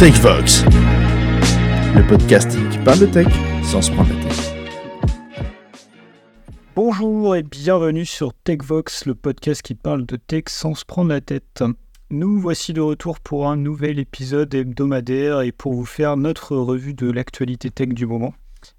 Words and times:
TechVox, 0.00 0.64
le 1.94 2.06
podcast 2.08 2.56
qui 2.70 2.78
parle 2.78 3.00
de 3.00 3.04
tech 3.04 3.26
sans 3.62 3.82
se 3.82 3.90
prendre 3.90 4.08
la 4.08 4.22
tête. 4.22 4.54
Bonjour 6.74 7.36
et 7.36 7.42
bienvenue 7.42 8.06
sur 8.06 8.32
TechVox, 8.32 9.04
le 9.04 9.14
podcast 9.14 9.60
qui 9.60 9.74
parle 9.74 10.06
de 10.06 10.16
tech 10.16 10.44
sans 10.46 10.74
se 10.74 10.86
prendre 10.86 11.10
la 11.10 11.20
tête. 11.20 11.62
Nous 12.08 12.40
voici 12.40 12.72
de 12.72 12.80
retour 12.80 13.20
pour 13.20 13.50
un 13.50 13.56
nouvel 13.56 13.98
épisode 13.98 14.54
hebdomadaire 14.54 15.42
et 15.42 15.52
pour 15.52 15.74
vous 15.74 15.84
faire 15.84 16.16
notre 16.16 16.56
revue 16.56 16.94
de 16.94 17.10
l'actualité 17.10 17.70
tech 17.70 17.88
du 17.88 18.06
moment. 18.06 18.32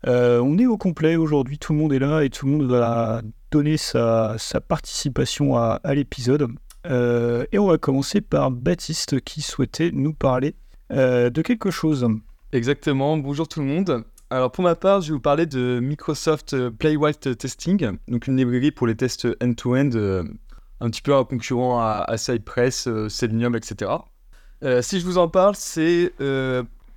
Euh, 0.07 0.39
on 0.39 0.57
est 0.57 0.65
au 0.65 0.79
complet 0.79 1.17
aujourd'hui, 1.17 1.59
tout 1.59 1.73
le 1.73 1.77
monde 1.77 1.93
est 1.93 1.99
là 1.99 2.21
et 2.23 2.31
tout 2.31 2.47
le 2.47 2.53
monde 2.53 2.67
va 2.67 3.21
donner 3.51 3.77
sa, 3.77 4.37
participation 4.67 5.55
à, 5.55 5.79
l'épisode. 5.93 6.47
Euh, 6.87 7.45
et 7.51 7.59
on 7.59 7.67
va 7.67 7.77
commencer 7.77 8.21
par 8.21 8.49
Baptiste 8.49 9.21
qui 9.21 9.43
souhaitait 9.43 9.91
nous 9.93 10.13
parler 10.13 10.55
euh, 10.91 11.29
de 11.29 11.41
quelque 11.41 11.71
chose. 11.71 12.07
Exactement, 12.51 13.17
bonjour 13.17 13.47
tout 13.47 13.59
le 13.59 13.65
monde. 13.65 14.03
Alors 14.29 14.51
pour 14.51 14.63
ma 14.63 14.75
part, 14.75 15.01
je 15.01 15.07
vais 15.07 15.13
vous 15.13 15.19
parler 15.19 15.45
de 15.45 15.79
Microsoft 15.81 16.69
Playwright 16.69 17.37
Testing, 17.37 17.97
donc 18.07 18.27
une 18.27 18.37
librairie 18.37 18.71
pour 18.71 18.87
les 18.87 18.95
tests 18.95 19.27
end-to-end, 19.41 20.23
un 20.79 20.89
petit 20.89 21.01
peu 21.01 21.13
un 21.13 21.23
concurrent 21.25 21.79
à, 21.81 22.17
Cypress, 22.17 22.83
Selenium, 23.09 23.55
etc. 23.55 23.91
si 24.81 24.99
je 24.99 25.05
vous 25.05 25.17
en 25.17 25.27
parle, 25.27 25.55
c'est 25.55 26.13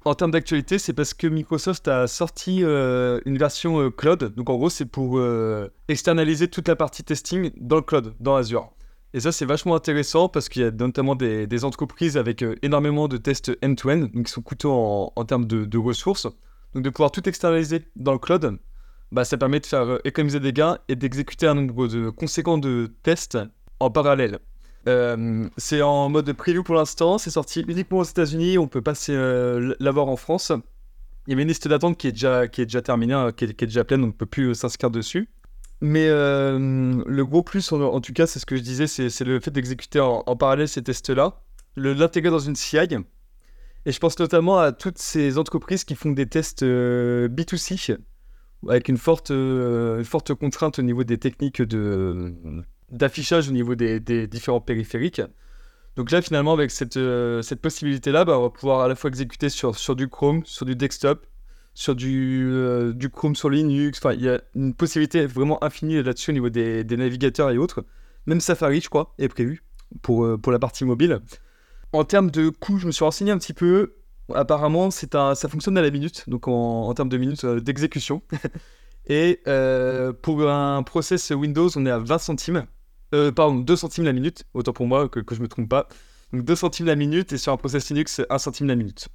en 0.05 0.15
termes 0.15 0.31
d'actualité, 0.31 0.79
c'est 0.79 0.93
parce 0.93 1.15
que 1.15 1.27
Microsoft 1.27 1.89
a 1.89 2.07
sorti 2.07 2.63
euh, 2.63 3.21
une 3.25 3.39
version 3.39 3.81
euh, 3.81 3.91
cloud. 3.91 4.35
Donc 4.35 4.51
en 4.51 4.57
gros, 4.57 4.69
c'est 4.69 4.85
pour 4.85 5.19
euh, 5.19 5.73
externaliser 5.89 6.49
toute 6.49 6.69
la 6.69 6.77
partie 6.77 7.05
testing 7.05 7.51
dans 7.57 7.77
le 7.77 7.83
cloud, 7.83 8.15
dans 8.21 8.37
Azure. 8.37 8.71
Et 9.15 9.21
ça, 9.21 9.31
c'est 9.31 9.45
vachement 9.45 9.77
intéressant 9.77 10.29
parce 10.29 10.49
qu'il 10.49 10.63
y 10.63 10.65
a 10.65 10.73
notamment 10.73 11.15
des, 11.15 11.65
entreprises 11.65 12.17
avec 12.17 12.45
énormément 12.63 13.07
de 13.07 13.17
tests 13.17 13.57
end-to-end, 13.65 14.09
donc 14.13 14.27
qui 14.27 14.33
sont 14.33 14.43
coûteux 14.43 14.69
en, 14.69 15.25
termes 15.25 15.47
de, 15.47 15.79
ressources. 15.79 16.27
Donc 16.75 16.83
de 16.83 16.91
pouvoir 16.91 17.13
tout 17.13 17.27
externaliser 17.29 17.85
dans 17.95 18.13
le 18.13 18.19
cloud, 18.19 18.59
bah, 19.13 19.25
ça 19.25 19.37
permet 19.39 19.61
de 19.61 19.67
faire 19.67 20.01
économiser 20.05 20.41
des 20.41 20.53
gains 20.53 20.79
et 20.89 20.97
d'exécuter 20.97 21.47
un 21.47 21.55
nombre 21.55 21.87
de 21.87 22.11
conséquent 22.11 22.59
de 22.59 22.93
tests 23.05 23.39
en 23.79 23.89
parallèle. 23.89 24.41
Euh, 24.89 25.49
c'est 25.57 25.81
en 25.81 26.09
mode 26.09 26.33
preview 26.33 26.65
pour 26.65 26.75
l'instant, 26.75 27.17
c'est 27.17 27.31
sorti 27.31 27.61
uniquement 27.61 27.99
aux 27.99 28.05
États-Unis, 28.05 28.59
on 28.59 28.67
peut 28.67 28.83
pas 28.83 28.95
euh, 29.11 29.77
l'avoir 29.79 30.09
en 30.09 30.17
France. 30.17 30.51
Il 31.29 31.31
y 31.31 31.33
avait 31.35 31.43
une 31.43 31.49
liste 31.49 31.69
d'attente 31.69 31.97
qui 31.97 32.09
est 32.09 32.13
déjà 32.13 32.49
qui 32.49 32.63
est 32.63 32.67
déjà 32.67 32.83
terminée, 32.83 33.15
hein, 33.15 33.31
qui, 33.31 33.45
est, 33.45 33.65
déjà 33.65 33.85
pleine, 33.85 34.01
donc 34.01 34.09
on 34.09 34.13
ne 34.13 34.19
peut 34.19 34.27
plus 34.27 34.49
euh, 34.49 34.55
s'inscrire 34.55 34.91
dessus. 34.91 35.29
Mais 35.81 36.09
le 36.09 37.23
gros 37.23 37.43
plus, 37.43 37.73
en, 37.73 38.01
tout 38.01 38.13
cas, 38.13 38.27
c'est 38.27 38.39
ce 38.39 38.47
que 38.47 38.57
je 38.57 38.63
disais, 38.63 38.87
c'est 38.87 39.21
le 39.25 39.41
fait 39.41 39.51
d'exécuter 39.51 40.01
en, 40.01 40.37
parallèle 40.37 40.69
ces 40.69 40.83
tests-là, 40.83 41.43
l'intégrer 41.77 42.31
dans 42.31 42.39
une 42.39 42.57
CI. 42.57 42.79
Et 43.87 43.93
je 43.93 43.99
pense 43.99 44.19
notamment 44.19 44.59
à 44.59 44.73
toutes 44.73 44.99
ces 44.99 45.37
entreprises 45.37 45.85
qui 45.85 45.95
font 45.95 46.11
des 46.11 46.27
tests 46.27 46.65
B2C, 46.65 47.99
avec 48.69 48.89
une 48.89 48.97
forte, 48.97 49.31
une 49.31 50.05
forte 50.05 50.33
contrainte 50.35 50.79
au 50.79 50.83
niveau 50.83 51.05
des 51.05 51.19
techniques 51.19 51.63
d'affichage 52.91 53.49
au 53.49 53.53
niveau 53.53 53.75
des, 53.75 54.27
différents 54.27 54.61
périphériques. 54.61 55.23
Donc 55.97 56.11
là, 56.11 56.23
finalement, 56.23 56.53
avec 56.53 56.71
cette, 56.71 56.97
euh, 56.97 57.43
possibilité-là, 57.63 58.25
bah, 58.25 58.39
on 58.39 58.43
va 58.43 58.51
pouvoir 58.51 58.81
à 58.81 58.89
la 58.89 58.97
fois 58.97 59.09
exécuter 59.09 59.49
sur 59.49 59.97
du 59.97 60.09
Chrome, 60.09 60.43
sur 60.45 60.67
du 60.67 60.75
desktop, 60.75 61.25
sur 61.75 61.95
du, 61.95 62.49
euh, 62.51 62.93
du 62.93 63.11
Chrome 63.11 63.37
sur 63.37 63.51
Linux. 63.51 63.99
Enfin, 63.99 64.15
il 64.15 64.23
y 64.23 64.29
a 64.29 64.41
une 64.55 64.75
possibilité 64.75 65.27
vraiment 65.27 65.63
infinie 65.63 66.03
là-dessus 66.03 66.31
au 66.31 66.35
niveau 66.35 66.49
des, 66.49 66.85
navigateurs 66.85 67.51
et 67.51 67.59
autres. 67.59 67.85
Même 68.27 68.41
Safari, 68.41 68.81
je 68.81 68.89
crois, 68.89 69.15
est 69.19 69.29
prévu 69.29 69.63
pour, 70.03 70.25
euh, 70.25 70.39
pour 70.39 70.53
la 70.53 70.59
partie 70.59 70.85
mobile. 70.85 71.21
En 71.93 72.05
termes 72.05 72.31
de 72.31 72.49
coût, 72.49 72.79
je 72.79 72.87
me 72.87 72.93
suis 72.93 73.05
renseigné 73.05 73.31
un 73.31 73.39
petit 73.39 73.53
peu. 73.53 73.97
Apparemment, 74.33 74.91
c'est 74.91 75.15
un, 75.15 75.35
ça 75.35 75.49
fonctionne 75.49 75.77
à 75.77 75.83
la 75.83 75.91
minute, 75.91 76.25
donc 76.29 76.49
en, 76.49 76.93
termes 76.95 77.11
de 77.11 77.19
minutes 77.19 77.45
d'exécution. 77.45 78.23
et 79.07 79.41
pour 80.23 80.49
un 80.49 80.83
process 80.83 81.31
Windows, 81.31 81.69
on 81.77 81.85
est 81.85 81.91
à 81.91 81.99
20 81.99 82.19
centimes. 82.19 82.67
Euh, 83.15 83.31
pardon, 83.31 83.57
2 83.57 83.77
centimes 83.77 84.05
la 84.05 84.13
minute, 84.13 84.45
autant 84.55 84.73
pour 84.73 84.87
moi 84.87 85.09
que, 85.09 85.21
que 85.21 85.35
je 85.35 85.41
me 85.41 85.49
trompe 85.49 85.69
pas. 85.69 85.89
Donc 86.33 86.45
2 86.45 86.57
centimes 86.57 86.87
la 86.87 86.97
minute 86.97 87.33
et 87.33 87.39
sur 87.39 87.53
un 87.53 87.57
process 87.57 87.89
Linux, 87.91 88.23
1 88.29 88.39
centime 88.39 88.67
la 88.67 88.75
minute. 88.75 89.09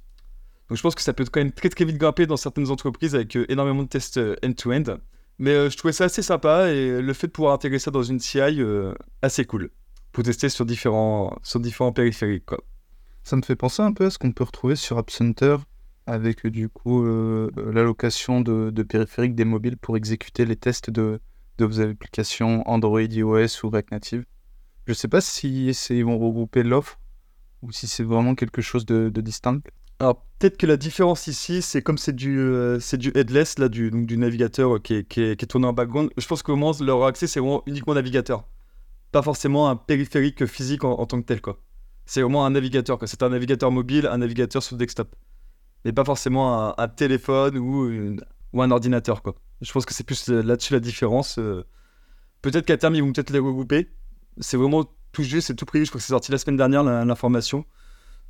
Donc 0.70 0.76
je 0.78 0.82
pense 0.82 0.94
que 0.94 1.02
ça 1.02 1.12
peut 1.12 1.24
quand 1.30 1.40
même 1.40 1.52
très 1.52 1.68
très 1.68 1.84
vite 1.84 1.98
grimper 1.98 2.26
dans 2.26 2.36
certaines 2.36 2.70
entreprises 2.70 3.14
avec 3.14 3.36
euh, 3.36 3.44
énormément 3.48 3.82
de 3.82 3.88
tests 3.88 4.16
euh, 4.16 4.36
end-to-end. 4.44 4.98
Mais 5.38 5.70
je 5.70 5.76
trouvais 5.76 5.92
ça 5.92 6.04
assez 6.04 6.22
sympa 6.22 6.70
et 6.70 7.02
le 7.02 7.12
fait 7.12 7.26
de 7.26 7.32
pouvoir 7.32 7.54
intégrer 7.54 7.78
ça 7.78 7.90
dans 7.90 8.02
une 8.02 8.20
CI, 8.20 8.40
assez 9.22 9.46
cool. 9.46 9.70
Pour 10.12 10.22
tester 10.22 10.50
sur 10.50 10.66
différents, 10.66 11.38
sur 11.42 11.60
différents 11.60 11.92
périphériques. 11.92 12.44
Quoi. 12.44 12.58
Ça 13.24 13.36
me 13.36 13.42
fait 13.42 13.56
penser 13.56 13.82
un 13.82 13.92
peu 13.92 14.04
à 14.04 14.10
ce 14.10 14.18
qu'on 14.18 14.32
peut 14.32 14.44
retrouver 14.44 14.76
sur 14.76 14.98
App 14.98 15.10
Center 15.10 15.56
avec 16.06 16.46
du 16.46 16.68
coup 16.68 17.02
l'allocation 17.56 18.42
de, 18.42 18.68
de, 18.68 18.82
périphériques 18.82 19.34
des 19.34 19.46
mobiles 19.46 19.78
pour 19.78 19.96
exécuter 19.96 20.44
les 20.44 20.56
tests 20.56 20.90
de, 20.90 21.20
de 21.56 21.64
vos 21.64 21.80
applications 21.80 22.62
Android, 22.68 23.00
iOS 23.00 23.64
ou 23.64 23.70
React 23.70 23.92
Native. 23.92 24.24
Je 24.86 24.92
ne 24.92 24.94
sais 24.94 25.08
pas 25.08 25.20
si 25.20 25.70
ils 25.70 26.04
vont 26.04 26.18
regrouper 26.18 26.62
l'offre 26.62 26.98
ou 27.62 27.70
si 27.72 27.86
c'est 27.86 28.02
vraiment 28.02 28.34
quelque 28.34 28.62
chose 28.62 28.86
de, 28.86 29.08
distinct. 29.20 29.60
Alors 30.00 30.24
peut-être 30.38 30.56
que 30.56 30.66
la 30.66 30.78
différence 30.78 31.26
ici, 31.26 31.60
c'est 31.60 31.82
comme 31.82 31.98
c'est 31.98 32.14
du, 32.14 32.38
euh, 32.40 32.80
c'est 32.80 32.96
du 32.96 33.12
headless, 33.14 33.58
là, 33.58 33.68
du, 33.68 33.90
donc 33.90 34.06
du 34.06 34.16
navigateur 34.16 34.80
qui 34.80 34.94
est, 34.94 35.04
qui, 35.04 35.20
est, 35.20 35.46
tourné 35.46 35.66
en 35.66 35.74
background. 35.74 36.10
Je 36.16 36.26
pense 36.26 36.42
qu'au 36.42 36.56
moment 36.56 36.72
leur 36.80 37.04
accès, 37.04 37.26
c'est 37.26 37.38
vraiment 37.38 37.62
uniquement 37.66 37.92
navigateur. 37.92 38.48
Pas 39.12 39.20
forcément 39.20 39.68
un 39.68 39.76
périphérique 39.76 40.46
physique 40.46 40.84
en, 40.84 41.04
tant 41.04 41.20
que 41.20 41.26
tel. 41.26 41.42
quoi. 41.42 41.60
C'est 42.06 42.22
vraiment 42.22 42.46
un 42.46 42.50
navigateur. 42.50 42.98
Quoi. 42.98 43.08
C'est 43.08 43.22
un 43.22 43.28
navigateur 43.28 43.70
mobile, 43.70 44.06
un 44.06 44.18
navigateur 44.18 44.62
sur 44.62 44.78
desktop. 44.78 45.14
Mais 45.84 45.92
pas 45.92 46.04
forcément 46.04 46.78
un, 46.78 46.88
téléphone 46.88 47.58
ou, 47.58 48.16
ou 48.54 48.62
un 48.62 48.70
ordinateur. 48.70 49.22
quoi. 49.22 49.34
Je 49.60 49.70
pense 49.70 49.84
que 49.84 49.92
c'est 49.92 50.04
plus 50.04 50.30
euh, 50.30 50.42
là-dessus 50.42 50.72
la 50.72 50.80
différence. 50.80 51.38
Euh. 51.38 51.66
Peut-être 52.40 52.64
qu'à 52.64 52.78
terme, 52.78 52.94
ils 52.94 53.02
vont 53.02 53.12
peut-être 53.12 53.30
les 53.30 53.38
regrouper. 53.38 53.90
C'est 54.38 54.56
vraiment 54.56 54.86
tout 55.12 55.24
juste, 55.24 55.48
c'est 55.48 55.54
tout 55.56 55.66
prévu. 55.66 55.84
Je 55.84 55.90
crois 55.90 55.98
que 55.98 56.04
c'est 56.06 56.12
sorti 56.12 56.32
la 56.32 56.38
semaine 56.38 56.56
dernière, 56.56 56.84
l'information. 56.84 57.66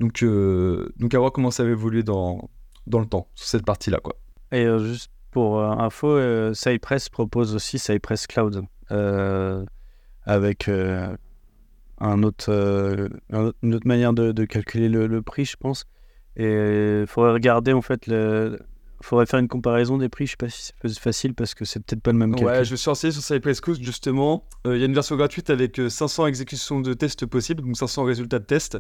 Donc, 0.01 0.23
euh, 0.23 0.93
donc, 0.97 1.15
à 1.15 1.19
voir 1.19 1.33
comment 1.33 1.51
ça 1.51 1.63
va 1.63 1.71
évoluer 1.71 2.03
dans, 2.03 2.51
dans 2.87 2.99
le 2.99 3.07
temps, 3.07 3.29
sur 3.35 3.47
cette 3.47 3.65
partie-là. 3.65 4.01
quoi? 4.03 4.17
Et 4.53 4.67
juste 4.81 5.11
pour 5.31 5.63
info, 5.63 6.19
Cypress 6.55 7.09
propose 7.09 7.55
aussi 7.55 7.79
Cypress 7.79 8.27
Cloud. 8.27 8.63
avec 10.25 10.69
un 10.69 12.23
autre, 12.23 13.11
une 13.63 13.75
autre 13.75 13.87
manière 13.87 14.13
de, 14.13 14.33
de 14.33 14.45
calculer 14.45 14.89
le, 14.89 15.07
le, 15.07 15.23
prix, 15.23 15.45
je 15.45 15.57
pense. 15.57 15.85
Et 16.37 17.01
il 17.03 17.07
faudrait 17.07 17.33
regarder 17.33 17.73
en 17.73 17.83
fait 17.83 18.07
le, 18.09 18.59
faudrait 19.03 19.27
faire 19.27 19.41
une 19.41 19.49
comparaison 19.49 19.99
des 19.99 20.09
prix. 20.09 20.27
Je 20.27 20.33
sais 20.33 20.37
pas 20.37 20.49
si 20.49 20.73
c'est 20.83 20.99
facile 20.99 21.35
parce 21.35 21.55
que 21.55 21.65
c'est 21.65 21.81
peut-être 21.81 22.03
pas 22.03 22.13
le 22.13 22.19
même 22.19 22.35
calcul. 22.35 22.47
Ouais, 22.47 22.65
je 22.65 22.75
suis 22.77 22.89
renseigné 22.89 23.13
sur 23.13 23.23
Cypress 23.23 23.61
Cloud 23.61 23.79
justement. 23.83 24.45
Euh, 24.67 24.77
il 24.77 24.81
y 24.81 24.83
a 24.83 24.87
une 24.87 24.95
version 24.95 25.17
gratuite 25.17 25.51
avec 25.51 25.81
500 25.89 26.25
euh, 26.25 26.27
exécutions 26.27 26.81
de 26.81 26.95
tests 26.95 27.27
possibles, 27.27 27.63
donc 27.63 27.77
500 27.77 28.05
résultats 28.05 28.39
de 28.39 28.45
tests. 28.45 28.79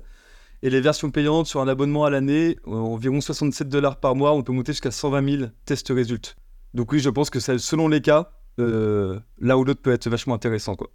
Et 0.62 0.70
les 0.70 0.80
versions 0.80 1.10
payantes 1.10 1.46
sur 1.46 1.60
un 1.60 1.68
abonnement 1.68 2.04
à 2.04 2.10
l'année, 2.10 2.56
euh, 2.66 2.72
environ 2.72 3.20
67 3.20 3.68
dollars 3.68 3.98
par 3.98 4.14
mois, 4.14 4.32
on 4.32 4.42
peut 4.42 4.52
monter 4.52 4.72
jusqu'à 4.72 4.90
120 4.90 5.38
000 5.38 5.50
tests 5.64 5.88
résultats. 5.88 6.32
Donc 6.74 6.92
oui, 6.92 7.00
je 7.00 7.10
pense 7.10 7.30
que 7.30 7.40
ça, 7.40 7.58
selon 7.58 7.88
les 7.88 8.00
cas, 8.00 8.30
là 8.58 9.56
ou 9.56 9.64
l'autre 9.64 9.80
peut 9.80 9.92
être 9.92 10.08
vachement 10.10 10.34
intéressant. 10.34 10.76
Quoi. 10.76 10.90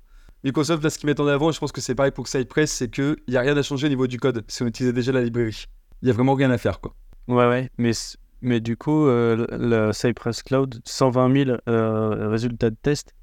Microsoft, 0.46 0.84
là, 0.84 0.92
ce 0.92 1.00
qu'ils 1.00 1.08
mettent 1.08 1.20
en 1.20 1.26
avant, 1.26 1.50
et 1.50 1.54
je 1.54 1.60
pense 1.60 1.72
que 1.72 1.82
c'est 1.82 1.96
pareil 1.96 2.12
pour 2.12 2.28
Cypress, 2.28 2.72
c'est 2.72 2.90
qu'il 2.90 3.18
n'y 3.28 3.36
a 3.36 3.42
rien 3.42 3.58
à 3.58 3.64
changer 3.64 3.88
au 3.88 3.90
niveau 3.90 4.06
du 4.06 4.20
code 4.20 4.46
si 4.48 4.62
on 4.62 4.68
utilisait 4.68 4.94
déjà 4.94 5.12
la 5.12 5.24
librairie. 5.24 5.66
Il 6.04 6.06
n'y 6.06 6.12
a 6.12 6.14
vraiment 6.14 6.36
rien 6.36 6.52
à 6.52 6.60
faire. 6.60 6.80
Quoi. 6.80 6.94
Ouais, 7.28 7.48
ouais, 7.48 7.72
mais 7.80 7.94
mais 8.42 8.60
du 8.60 8.78
coup, 8.78 9.08
euh, 9.08 9.48
le 9.50 9.92
Cypress 9.92 10.44
Cloud, 10.44 10.80
120 10.86 11.46
000 11.46 11.58
euh, 11.68 12.30
résultats 12.30 12.70
de 12.70 12.76
test, 12.80 13.16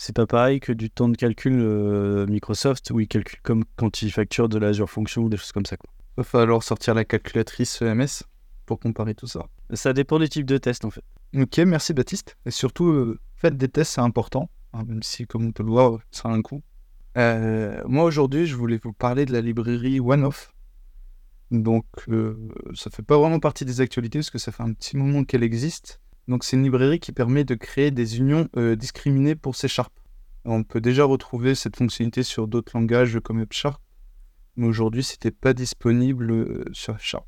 c'est 0.00 0.14
pas 0.14 0.26
pareil 0.26 0.60
que 0.60 0.72
du 0.72 0.90
temps 0.90 1.08
de 1.08 1.16
calcul 1.16 1.58
euh, 1.60 2.26
Microsoft 2.26 2.90
où 2.90 3.00
ils 3.00 3.08
calculent 3.08 3.40
comme 3.42 3.64
quand 3.76 4.02
ils 4.02 4.12
facturent 4.12 4.48
de 4.48 4.58
l'Azure 4.58 4.88
Function 4.88 5.22
ou 5.22 5.28
des 5.28 5.36
choses 5.36 5.52
comme 5.52 5.66
ça. 5.66 5.76
Quoi. 5.76 5.90
Il 6.16 6.18
va 6.18 6.24
falloir 6.24 6.62
sortir 6.62 6.94
la 6.94 7.04
calculatrice 7.04 7.82
EMS 7.82 8.24
pour 8.64 8.78
comparer 8.78 9.14
tout 9.14 9.26
ça. 9.26 9.46
Ça 9.74 9.92
dépend 9.92 10.18
des 10.18 10.28
types 10.28 10.46
de 10.46 10.58
tests 10.58 10.84
en 10.84 10.90
fait. 10.90 11.04
Ok, 11.36 11.58
merci 11.58 11.94
Baptiste. 11.94 12.36
Et 12.46 12.50
surtout, 12.50 13.16
faites 13.34 13.56
des 13.56 13.68
tests, 13.68 13.94
c'est 13.94 14.00
important, 14.00 14.50
hein, 14.72 14.84
même 14.86 15.02
si, 15.02 15.26
comme 15.26 15.46
on 15.46 15.52
peut 15.52 15.64
le 15.64 15.70
voir, 15.70 15.98
ça 16.10 16.28
a 16.28 16.32
un 16.32 16.42
coût. 16.42 16.62
moi 17.16 18.04
aujourd'hui, 18.04 18.46
je 18.46 18.54
voulais 18.54 18.78
vous 18.82 18.92
parler 18.92 19.26
de 19.26 19.32
la 19.32 19.40
librairie 19.40 20.00
OneOff 20.00 20.52
donc, 21.50 21.86
euh, 22.08 22.36
ça 22.74 22.90
fait 22.90 23.02
pas 23.02 23.16
vraiment 23.16 23.40
partie 23.40 23.64
des 23.64 23.80
actualités 23.80 24.18
parce 24.18 24.30
que 24.30 24.38
ça 24.38 24.52
fait 24.52 24.62
un 24.62 24.72
petit 24.72 24.96
moment 24.96 25.24
qu'elle 25.24 25.42
existe. 25.42 26.00
Donc, 26.28 26.44
c'est 26.44 26.56
une 26.56 26.62
librairie 26.62 27.00
qui 27.00 27.12
permet 27.12 27.44
de 27.44 27.54
créer 27.54 27.90
des 27.90 28.18
unions 28.18 28.48
euh, 28.56 28.76
discriminées 28.76 29.34
pour 29.34 29.56
C. 29.56 29.66
On 30.44 30.62
peut 30.62 30.80
déjà 30.80 31.04
retrouver 31.04 31.54
cette 31.54 31.76
fonctionnalité 31.76 32.22
sur 32.22 32.46
d'autres 32.46 32.72
langages 32.74 33.18
comme 33.20 33.44
Sharp, 33.50 33.80
mais 34.56 34.66
aujourd'hui, 34.66 35.02
c'était 35.02 35.30
pas 35.30 35.54
disponible 35.54 36.30
euh, 36.30 36.64
sur 36.72 37.00
Sharp. 37.00 37.26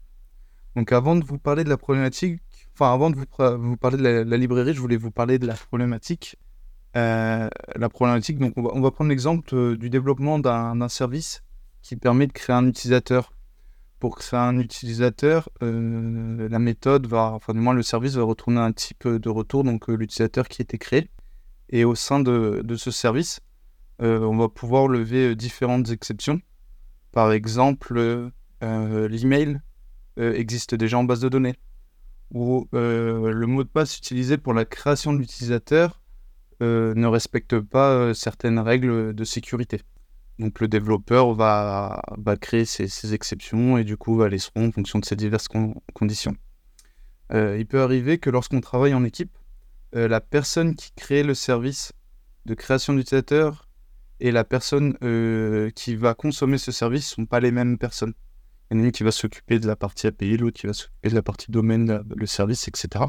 Donc, 0.76 0.92
avant 0.92 1.16
de 1.16 1.24
vous 1.24 1.38
parler 1.38 1.64
de 1.64 1.70
la 1.70 1.78
problématique, 1.78 2.40
enfin, 2.74 2.92
avant 2.92 3.10
de 3.10 3.16
vous, 3.16 3.76
parler 3.78 3.96
de 3.96 4.02
la, 4.02 4.36
librairie, 4.36 4.74
je 4.74 4.80
voulais 4.80 4.98
vous 4.98 5.10
parler 5.10 5.38
de 5.38 5.46
la 5.46 5.54
problématique. 5.54 6.36
la 6.94 7.48
problématique, 7.90 8.38
on 8.56 8.80
va 8.80 8.90
prendre 8.90 9.08
l'exemple 9.08 9.76
du 9.76 9.88
développement 9.88 10.38
d'un 10.38 10.88
service 10.88 11.42
qui 11.82 11.96
permet 11.96 12.26
de 12.26 12.32
créer 12.32 12.54
un 12.54 12.66
utilisateur 12.66 13.32
pour 14.00 14.16
créer 14.16 14.40
un 14.40 14.58
utilisateur, 14.58 15.50
euh, 15.62 16.48
la 16.48 16.58
méthode 16.58 17.06
va, 17.06 17.32
enfin 17.32 17.52
du 17.52 17.60
moins 17.60 17.74
le 17.74 17.82
service 17.82 18.14
va 18.14 18.24
retourner 18.24 18.58
un 18.58 18.72
type 18.72 19.06
de 19.06 19.28
retour, 19.28 19.62
donc 19.62 19.88
euh, 19.88 19.94
l'utilisateur 19.94 20.48
qui 20.48 20.62
a 20.62 20.64
été 20.64 20.78
créé. 20.78 21.10
Et 21.68 21.84
au 21.84 21.94
sein 21.94 22.18
de, 22.18 22.62
de 22.64 22.76
ce 22.76 22.90
service, 22.90 23.40
euh, 24.02 24.20
on 24.20 24.36
va 24.36 24.48
pouvoir 24.48 24.88
lever 24.88 25.36
différentes 25.36 25.90
exceptions. 25.90 26.40
Par 27.12 27.30
exemple, 27.30 28.30
l'email 28.62 29.60
existe 30.16 30.74
déjà 30.74 30.98
en 30.98 31.04
base 31.04 31.20
de 31.20 31.28
données, 31.28 31.56
ou 32.32 32.68
le 32.72 33.44
mot 33.46 33.64
de 33.64 33.68
passe 33.68 33.98
utilisé 33.98 34.38
pour 34.38 34.54
la 34.54 34.64
création 34.64 35.12
de 35.12 35.18
l'utilisateur 35.18 36.00
ne 36.60 37.06
respecte 37.06 37.58
pas 37.58 38.14
certaines 38.14 38.60
règles 38.60 39.12
de 39.12 39.24
sécurité. 39.24 39.80
Donc 40.40 40.60
le 40.60 40.68
développeur 40.68 41.34
va, 41.34 42.00
créer 42.40 42.64
ces, 42.64 43.12
exceptions 43.12 43.76
et 43.76 43.84
du 43.84 43.98
coup 43.98 44.16
va 44.16 44.30
les 44.30 44.38
seront 44.38 44.68
en 44.68 44.72
fonction 44.72 44.98
de 44.98 45.04
ces 45.04 45.14
diverses 45.14 45.48
conditions. 45.92 46.34
Euh, 47.34 47.58
il 47.58 47.66
peut 47.66 47.82
arriver 47.82 48.16
que 48.16 48.30
lorsqu'on 48.30 48.62
travaille 48.62 48.94
en 48.94 49.04
équipe, 49.04 49.36
euh, 49.94 50.08
la 50.08 50.22
personne 50.22 50.76
qui 50.76 50.92
crée 50.96 51.22
le 51.22 51.34
service 51.34 51.92
de 52.46 52.54
création 52.54 52.94
d'utilisateur 52.94 53.68
et 54.18 54.30
la 54.30 54.44
personne 54.44 54.96
euh, 55.04 55.68
qui 55.72 55.94
va 55.94 56.14
consommer 56.14 56.56
ce 56.56 56.72
service 56.72 57.10
ne 57.10 57.22
sont 57.22 57.26
pas 57.26 57.40
les 57.40 57.50
mêmes 57.50 57.76
personnes. 57.76 58.14
Il 58.70 58.78
y 58.78 58.80
en 58.80 58.82
a 58.84 58.86
une 58.86 58.92
qui 58.92 59.02
va 59.02 59.12
s'occuper 59.12 59.58
de 59.58 59.66
la 59.66 59.76
partie 59.76 60.06
API, 60.06 60.38
l'autre 60.38 60.58
qui 60.58 60.66
va 60.66 60.72
s'occuper 60.72 61.10
de 61.10 61.16
la 61.16 61.22
partie 61.22 61.50
domaine, 61.50 62.02
le 62.16 62.26
service, 62.26 62.66
etc. 62.66 63.04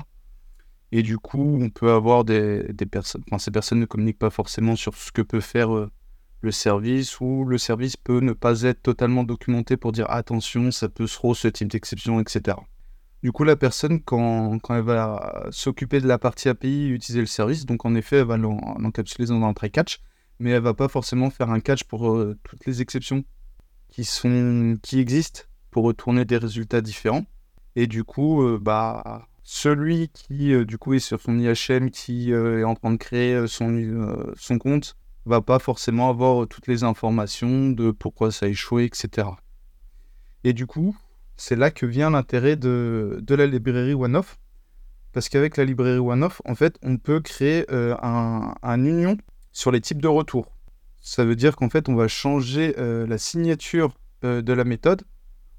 Et 0.92 1.02
du 1.02 1.18
coup, 1.18 1.60
on 1.62 1.70
peut 1.70 1.92
avoir 1.92 2.26
des, 2.26 2.74
des 2.74 2.86
personnes, 2.86 3.24
enfin, 3.30 3.40
ces 3.40 3.52
personnes 3.52 3.80
ne 3.80 3.86
communiquent 3.86 4.20
pas 4.20 4.32
forcément 4.32 4.76
sur 4.76 4.96
ce 4.96 5.14
que 5.14 5.22
peut 5.22 5.40
faire 5.40 5.88
le 6.42 6.52
service 6.52 7.20
ou 7.22 7.46
le 7.46 7.58
service 7.58 7.96
peut 7.96 8.20
ne 8.20 8.34
pas 8.34 8.64
être 8.64 8.82
totalement 8.82 9.24
documenté 9.24 9.78
pour 9.78 9.92
dire 9.92 10.10
attention, 10.10 10.72
ça 10.72 10.90
peut 10.90 11.08
se 11.08 11.34
ce 11.34 11.48
type 11.48 11.68
d'exception, 11.68 12.20
etc. 12.20 12.58
Du 13.22 13.32
coup, 13.32 13.44
la 13.44 13.56
personne, 13.56 14.02
quand, 14.02 14.58
quand 14.60 14.76
elle 14.76 14.84
va 14.84 15.48
s'occuper 15.52 16.02
de 16.02 16.08
la 16.08 16.18
partie 16.18 16.50
API, 16.50 16.90
utiliser 16.90 17.20
le 17.20 17.28
service, 17.28 17.68
donc 17.68 17.86
en 17.86 17.94
effet, 17.94 18.18
elle 18.18 18.26
va 18.26 18.38
l'encapsuler 18.38 19.28
dans 19.28 19.44
un 19.44 19.54
try 19.54 19.70
catch, 19.70 20.00
mais 20.40 20.50
elle 20.50 20.64
va 20.64 20.74
pas 20.74 20.88
forcément 20.88 21.30
faire 21.30 21.52
un 21.52 21.60
catch 21.60 21.84
pour 21.84 22.12
euh, 22.12 22.36
toutes 22.44 22.66
les 22.66 22.82
exceptions 22.82 23.24
qui, 23.90 24.06
sont, 24.06 24.78
qui 24.82 25.00
existent 25.00 25.42
pour 25.70 25.84
retourner 25.84 26.26
des 26.26 26.38
résultats 26.38 26.82
différents. 26.82 27.26
Et 27.76 27.86
du 27.86 28.04
coup, 28.04 28.42
euh, 28.42 28.58
bah, 28.60 29.28
celui 29.44 30.10
qui 30.10 30.52
euh, 30.52 30.66
du 30.66 30.80
coup 30.80 30.96
est 30.96 31.00
sur 31.00 31.22
son 31.22 31.38
IHM, 31.38 31.92
qui 31.92 32.32
est 32.32 32.64
en 32.64 32.74
train 32.74 32.92
de 32.92 32.98
créer 32.98 33.46
son 33.48 34.58
compte, 34.58 34.98
va 35.26 35.42
pas 35.42 35.60
forcément 35.60 36.10
avoir 36.10 36.48
toutes 36.48 36.68
les 36.68 36.84
informations 36.84 37.70
de 37.70 37.92
pourquoi 37.92 38.32
ça 38.32 38.46
a 38.46 38.50
échoué, 38.50 38.86
etc. 38.86 39.28
Et 40.44 40.54
du 40.54 40.66
coup, 40.66 40.98
c'est 41.38 41.56
là 41.56 41.72
que 41.72 41.86
vient 41.86 42.10
l'intérêt 42.10 42.56
de, 42.56 43.20
de, 43.22 43.36
la 43.36 43.48
librairie 43.48 43.94
OneOff. 43.94 44.40
Parce 45.14 45.28
qu'avec 45.28 45.58
la 45.58 45.66
librairie 45.66 46.00
OneOff, 46.00 46.42
en 46.46 46.56
fait, 46.56 46.78
on 46.84 46.98
peut 46.98 47.20
créer 47.20 47.66
euh, 47.72 47.96
un, 48.02 48.54
un, 48.62 48.86
union 48.86 49.18
sur 49.52 49.72
les 49.72 49.82
types 49.82 50.02
de 50.02 50.08
retours. 50.08 50.56
Ça 51.02 51.26
veut 51.26 51.36
dire 51.36 51.56
qu'en 51.56 51.70
fait, 51.70 51.90
on 51.90 51.96
va 51.96 52.08
changer 52.08 52.76
euh, 52.78 53.06
la 53.08 53.18
signature 53.18 53.94
euh, 54.24 54.42
de 54.42 54.54
la 54.54 54.64
méthode. 54.64 55.04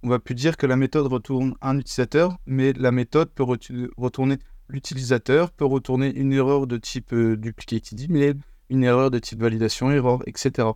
On 0.03 0.09
va 0.09 0.19
plus 0.19 0.35
dire 0.35 0.56
que 0.56 0.67
la 0.67 0.76
méthode 0.76 1.06
retourne 1.06 1.55
un 1.61 1.79
utilisateur, 1.79 2.38
mais 2.47 2.73
la 2.73 2.91
méthode 2.91 3.31
peut 3.31 3.44
retourner 3.97 4.38
l'utilisateur, 4.69 5.50
peut 5.50 5.64
retourner 5.64 6.12
une 6.14 6.32
erreur 6.32 6.67
de 6.67 6.76
type 6.76 7.14
duplicate 7.14 7.93
email, 7.93 8.35
une 8.72 8.84
erreur 8.84 9.10
de 9.10 9.19
type 9.19 9.40
validation, 9.40 9.90
erreur, 9.90 10.22
etc. 10.26 10.69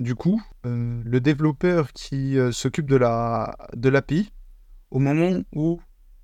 Du 0.00 0.14
coup, 0.14 0.42
euh, 0.66 1.00
le 1.04 1.20
développeur 1.20 1.92
qui 1.92 2.38
euh, 2.38 2.50
s'occupe 2.52 2.88
de 2.88 2.96
la 2.96 3.54
de 3.74 3.88
l'API, 3.90 4.32
au 4.90 4.98
moment 4.98 5.42
où 5.54 5.80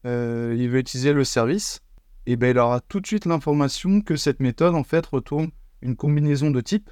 euh, 0.06 0.56
il 0.58 0.70
veut 0.70 0.78
utiliser 0.78 1.12
le 1.12 1.24
service, 1.24 1.80
et 2.26 2.32
eh 2.32 2.36
ben, 2.36 2.50
il 2.50 2.58
aura 2.58 2.80
tout 2.80 3.00
de 3.00 3.06
suite 3.06 3.26
l'information 3.26 4.00
que 4.00 4.16
cette 4.16 4.40
méthode 4.40 4.74
en 4.74 4.82
fait 4.82 5.04
retourne 5.06 5.50
une 5.82 5.94
combinaison 5.94 6.50
de 6.50 6.60
types 6.60 6.90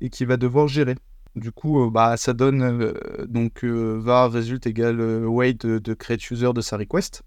et 0.00 0.08
qu'il 0.08 0.26
va 0.26 0.36
devoir 0.36 0.66
gérer. 0.66 0.96
Du 1.36 1.52
coup, 1.52 1.90
bah, 1.90 2.16
ça 2.16 2.32
donne 2.32 2.94
donc 3.28 3.62
var 3.64 4.32
résulte 4.32 4.66
égale 4.66 5.26
wait 5.26 5.54
de, 5.54 5.78
de, 5.78 5.94
create 5.94 6.30
user 6.30 6.52
de 6.52 6.60
sa 6.60 6.76
request. 6.76 7.22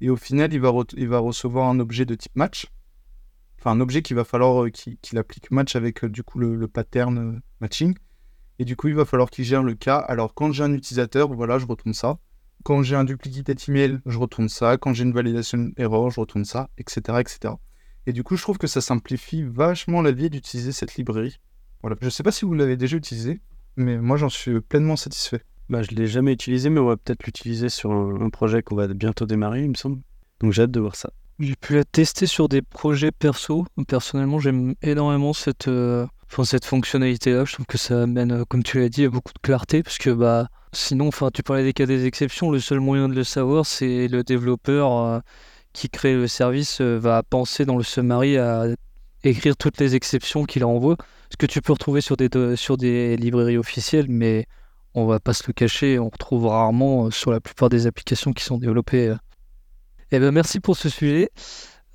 Et 0.00 0.08
au 0.08 0.16
final, 0.16 0.52
il 0.52 0.60
va, 0.60 0.72
il 0.96 1.08
va 1.08 1.18
recevoir 1.18 1.68
un 1.68 1.80
objet 1.80 2.04
de 2.04 2.14
type 2.14 2.36
match 2.36 2.66
enfin 3.60 3.72
un 3.72 3.80
objet 3.80 4.02
qu'il 4.02 4.16
va 4.16 4.24
falloir 4.24 4.64
euh, 4.64 4.70
qu'il 4.70 5.18
applique 5.18 5.50
match 5.50 5.76
avec 5.76 6.04
euh, 6.04 6.08
du 6.08 6.22
coup 6.22 6.38
le, 6.38 6.66
pattern 6.66 7.18
euh, 7.18 7.40
matching. 7.60 7.94
Et 8.58 8.64
du 8.64 8.76
coup, 8.76 8.88
il 8.88 8.94
va 8.94 9.06
falloir 9.06 9.30
qu'il 9.30 9.44
gère 9.44 9.62
le 9.62 9.74
cas. 9.74 9.96
Alors, 9.96 10.34
quand 10.34 10.52
j'ai 10.52 10.62
un 10.62 10.74
utilisateur, 10.74 11.32
voilà, 11.32 11.58
je 11.58 11.64
retourne 11.64 11.94
ça. 11.94 12.18
Quand 12.62 12.82
j'ai 12.82 12.94
un 12.94 13.04
duplicate 13.04 13.68
email, 13.68 14.00
je 14.04 14.18
retourne 14.18 14.50
ça. 14.50 14.76
Quand 14.76 14.92
j'ai 14.92 15.04
une 15.04 15.14
validation 15.14 15.70
error, 15.78 16.10
je 16.10 16.20
retourne 16.20 16.44
ça, 16.44 16.68
etc., 16.76 17.20
etc. 17.20 17.54
Et 18.06 18.12
du 18.12 18.22
coup, 18.22 18.36
je 18.36 18.42
trouve 18.42 18.58
que 18.58 18.66
ça 18.66 18.82
simplifie 18.82 19.42
vachement 19.42 20.02
la 20.02 20.12
vie 20.12 20.28
d'utiliser 20.28 20.72
cette 20.72 20.96
librairie. 20.96 21.38
Voilà. 21.80 21.96
Je 22.02 22.06
ne 22.06 22.10
sais 22.10 22.22
pas 22.22 22.32
si 22.32 22.44
vous 22.44 22.52
l'avez 22.52 22.76
déjà 22.76 22.98
utilisé, 22.98 23.40
mais 23.76 23.96
moi, 23.96 24.18
j'en 24.18 24.28
suis 24.28 24.60
pleinement 24.60 24.96
satisfait. 24.96 25.42
Bah, 25.70 25.80
je 25.80 25.92
ne 25.92 25.96
l'ai 25.96 26.06
jamais 26.06 26.34
utilisé, 26.34 26.68
mais 26.68 26.80
on 26.80 26.86
va 26.86 26.98
peut-être 26.98 27.24
l'utiliser 27.24 27.70
sur 27.70 27.92
un 27.92 28.28
projet 28.28 28.62
qu'on 28.62 28.76
va 28.76 28.88
bientôt 28.88 29.24
démarrer, 29.24 29.62
il 29.62 29.70
me 29.70 29.74
semble. 29.74 30.02
Donc, 30.40 30.52
j'ai 30.52 30.62
hâte 30.62 30.70
de 30.70 30.80
voir 30.80 30.96
ça. 30.96 31.10
J'ai 31.42 31.56
pu 31.56 31.74
la 31.74 31.84
tester 31.84 32.26
sur 32.26 32.50
des 32.50 32.60
projets 32.60 33.10
perso. 33.10 33.64
Personnellement, 33.88 34.40
j'aime 34.40 34.74
énormément 34.82 35.32
cette, 35.32 35.68
euh, 35.68 36.06
cette 36.44 36.66
fonctionnalité-là. 36.66 37.46
Je 37.46 37.54
trouve 37.54 37.64
que 37.64 37.78
ça 37.78 38.02
amène, 38.02 38.30
euh, 38.30 38.44
comme 38.46 38.62
tu 38.62 38.78
l'as 38.78 38.90
dit, 38.90 39.08
beaucoup 39.08 39.32
de 39.32 39.38
clarté. 39.38 39.82
Parce 39.82 39.96
que 39.96 40.10
bah, 40.10 40.48
sinon, 40.74 41.08
enfin, 41.08 41.30
tu 41.32 41.42
parlais 41.42 41.64
des 41.64 41.72
cas 41.72 41.86
des 41.86 42.04
exceptions. 42.04 42.50
Le 42.50 42.60
seul 42.60 42.80
moyen 42.80 43.08
de 43.08 43.14
le 43.14 43.24
savoir, 43.24 43.64
c'est 43.64 44.06
le 44.06 44.22
développeur 44.22 44.92
euh, 44.92 45.20
qui 45.72 45.88
crée 45.88 46.14
le 46.14 46.28
service 46.28 46.82
va 46.82 47.22
penser 47.22 47.64
dans 47.64 47.78
le 47.78 47.84
summary 47.84 48.36
à 48.36 48.66
écrire 49.24 49.56
toutes 49.56 49.80
les 49.80 49.94
exceptions 49.94 50.44
qu'il 50.44 50.62
envoie. 50.62 50.98
Ce 51.30 51.38
que 51.38 51.46
tu 51.46 51.62
peux 51.62 51.72
retrouver 51.72 52.02
sur 52.02 52.18
des, 52.18 52.28
sur 52.56 52.76
des 52.76 53.16
librairies 53.16 53.56
officielles, 53.56 54.06
mais 54.10 54.46
on 54.92 55.06
va 55.06 55.20
pas 55.20 55.32
se 55.32 55.44
le 55.46 55.54
cacher, 55.54 55.98
on 55.98 56.10
retrouve 56.10 56.48
rarement 56.48 57.10
sur 57.10 57.30
la 57.30 57.40
plupart 57.40 57.70
des 57.70 57.86
applications 57.86 58.34
qui 58.34 58.44
sont 58.44 58.58
développées 58.58 59.14
eh 60.12 60.18
ben, 60.18 60.32
merci 60.32 60.58
pour 60.60 60.76
ce 60.76 60.88
sujet. 60.88 61.30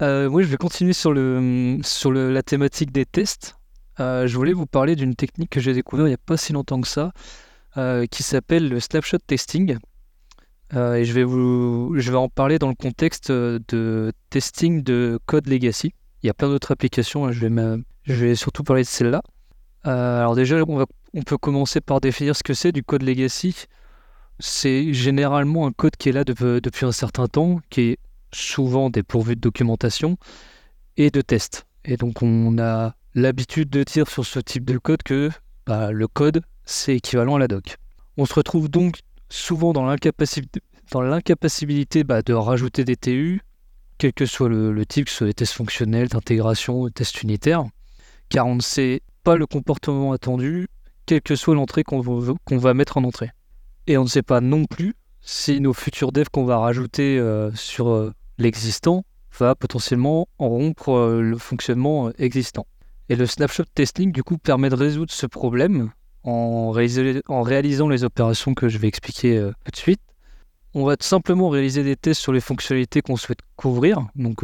Euh, 0.02 0.30
je 0.30 0.48
vais 0.48 0.58
continuer 0.58 0.94
sur, 0.94 1.12
le, 1.14 1.80
sur 1.84 2.12
la 2.12 2.44
thématique 2.44 2.92
des 2.92 3.06
tests. 3.06 3.56
Euh, 4.00 4.28
je 4.28 4.36
voulais 4.38 4.54
vous 4.54 4.66
parler 4.66 4.96
d'une 4.96 5.16
technique 5.16 5.50
que 5.50 5.60
j'ai 5.60 5.74
découverte 5.74 6.08
il 6.08 6.12
n'y 6.12 6.16
a 6.16 6.26
pas 6.26 6.38
si 6.38 6.54
longtemps 6.54 6.80
que 6.82 6.88
ça, 6.88 7.12
euh, 7.78 8.06
qui 8.06 8.24
s'appelle 8.24 8.70
le 8.70 8.80
snapshot 8.80 9.18
testing. 9.26 9.78
Et 10.74 11.06
je 11.06 11.14
vais, 11.14 11.24
vous, 11.24 11.94
je 11.96 12.12
vais 12.12 12.18
en 12.18 12.28
parler 12.28 12.60
dans 12.60 12.68
le 12.68 12.76
contexte 12.76 13.32
de 13.32 14.12
testing 14.30 14.84
de 14.84 15.20
code 15.26 15.48
legacy. 15.48 15.94
Il 16.22 16.28
y 16.28 16.30
a 16.30 16.34
plein 16.34 16.50
d'autres 16.50 16.72
applications, 16.72 17.26
hein, 17.26 17.32
je, 17.32 17.46
vais 17.46 17.78
je 18.04 18.14
vais 18.14 18.36
surtout 18.36 18.64
parler 18.64 18.82
de 18.82 18.88
celle-là. 18.88 19.22
alors 19.84 20.36
déjà, 20.36 20.58
on, 20.68 20.76
va, 20.76 20.86
on 21.14 21.22
peut 21.22 21.38
commencer 21.38 21.80
par 21.80 22.02
définir 22.02 22.36
ce 22.36 22.44
que 22.44 22.54
c'est 22.54 22.74
du 22.74 22.84
code 22.84 23.04
legacy 23.04 23.68
c'est 24.40 24.94
généralement 24.94 25.68
un 25.68 25.72
code 25.72 25.96
qui 25.98 26.10
est 26.10 26.12
là 26.12 26.24
depuis 26.24 26.86
un 26.86 26.92
certain 26.92 27.28
temps, 27.28 27.60
qui 27.70 27.82
est 27.82 27.98
souvent 28.34 28.90
dépourvu 28.90 29.36
de 29.36 29.42
documentation 29.42 30.18
et 30.98 31.10
de 31.10 31.22
tests. 31.22 31.66
Et 31.86 31.98
donc 31.98 32.22
on 32.22 32.58
a 32.58 32.96
l'habitude 33.14 33.70
de 33.70 33.84
dire 33.84 34.10
sur 34.10 34.26
ce 34.26 34.40
type 34.40 34.66
de 34.66 34.78
code 34.78 35.04
que 35.04 35.30
bah, 35.66 35.92
le 35.92 36.08
code, 36.08 36.42
c'est 36.66 36.98
équivalent 36.98 37.36
à 37.36 37.40
la 37.40 37.48
doc. 37.48 37.78
On 38.18 38.26
se 38.26 38.34
retrouve 38.34 38.70
donc 38.70 39.00
souvent 39.30 39.74
dans 39.74 39.86
l'incapacité 39.86 40.62
bah, 42.04 42.22
de 42.22 42.34
rajouter 42.34 42.84
des 42.84 42.96
TU, 42.96 43.42
quel 43.98 44.14
que 44.14 44.26
soit 44.26 44.50
le, 44.50 44.86
type, 44.86 45.06
que 45.06 45.12
ce 45.12 45.18
soit 45.18 45.28
des 45.28 45.34
tests 45.34 45.54
fonctionnels, 45.54 46.10
d'intégration, 46.10 46.90
tests 46.90 47.24
unitaires, 47.24 47.66
car 48.30 48.48
on 48.48 48.56
ne 48.56 48.62
sait 48.62 49.02
pas 49.24 49.38
le 49.38 49.48
comportement 49.48 50.12
attendu, 50.12 50.68
quelle 51.06 51.22
que 51.22 51.36
soit 51.36 51.56
l'entrée 51.56 51.84
qu'on 51.84 52.02
va 52.02 52.74
mettre 52.74 52.98
en 52.98 53.04
entrée. 53.04 53.32
Et 53.88 53.98
on 53.98 54.04
ne 54.04 54.10
sait 54.10 54.24
pas 54.24 54.42
non 54.42 54.66
plus 54.66 54.96
si 55.22 55.60
nos 55.60 55.74
futurs 55.74 56.12
devs 56.12 56.30
qu'on 56.32 56.46
va 56.46 56.60
rajouter 56.60 57.20
euh, 57.20 57.52
sur 57.54 57.90
euh, 57.90 58.14
l'existant 58.38 59.04
va 59.38 59.56
potentiellement 59.56 60.28
en 60.40 60.50
rompre 60.50 60.92
euh, 60.92 61.22
le 61.22 61.38
fonctionnement 61.38 62.12
existant. 62.18 62.66
Et 63.10 63.16
le 63.16 63.26
snapshot 63.26 63.66
testing, 63.74 64.12
du 64.12 64.24
coup, 64.24 64.38
permet 64.38 64.70
de 64.70 64.76
résoudre 64.76 65.12
ce 65.12 65.28
problème 65.28 65.92
en, 66.24 66.72
réalisant 66.72 67.88
les 67.88 68.04
opérations 68.04 68.56
que 68.56 68.70
je 68.70 68.80
vais 68.80 68.88
expliquer 68.88 69.52
tout 69.64 69.72
de 69.72 69.78
suite. 69.78 70.02
On 70.74 70.86
va 70.86 70.96
simplement 71.00 71.50
réaliser 71.50 71.84
des 71.84 71.96
tests 71.96 72.22
sur 72.22 72.34
les 72.34 72.40
fonctionnalités 72.40 73.04
qu'on 73.04 73.16
souhaite 73.16 73.42
couvrir. 73.58 74.08
Donc, 74.16 74.44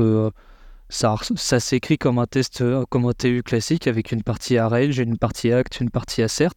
ça, 0.90 1.16
ça 1.36 1.60
s'écrit 1.60 1.98
comme 1.98 2.20
un 2.20 2.28
test, 2.28 2.64
comme 2.90 3.08
un 3.08 3.14
TU 3.14 3.42
classique 3.42 3.88
avec 3.88 4.12
une 4.12 4.22
partie 4.22 4.60
arrange, 4.60 5.00
une 5.00 5.18
partie 5.18 5.52
act, 5.52 5.80
une 5.82 5.90
partie 5.90 6.22
assert. 6.22 6.54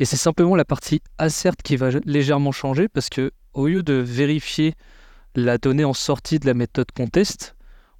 Et 0.00 0.06
c'est 0.06 0.16
simplement 0.16 0.56
la 0.56 0.64
partie 0.64 1.02
assert 1.18 1.56
qui 1.62 1.76
va 1.76 1.90
légèrement 2.06 2.52
changer 2.52 2.88
parce 2.88 3.10
que 3.10 3.32
au 3.52 3.66
lieu 3.66 3.82
de 3.82 3.92
vérifier 3.92 4.72
la 5.34 5.58
donnée 5.58 5.84
en 5.84 5.92
sortie 5.92 6.38
de 6.38 6.46
la 6.46 6.54
méthode 6.54 6.90
contest, 6.90 7.54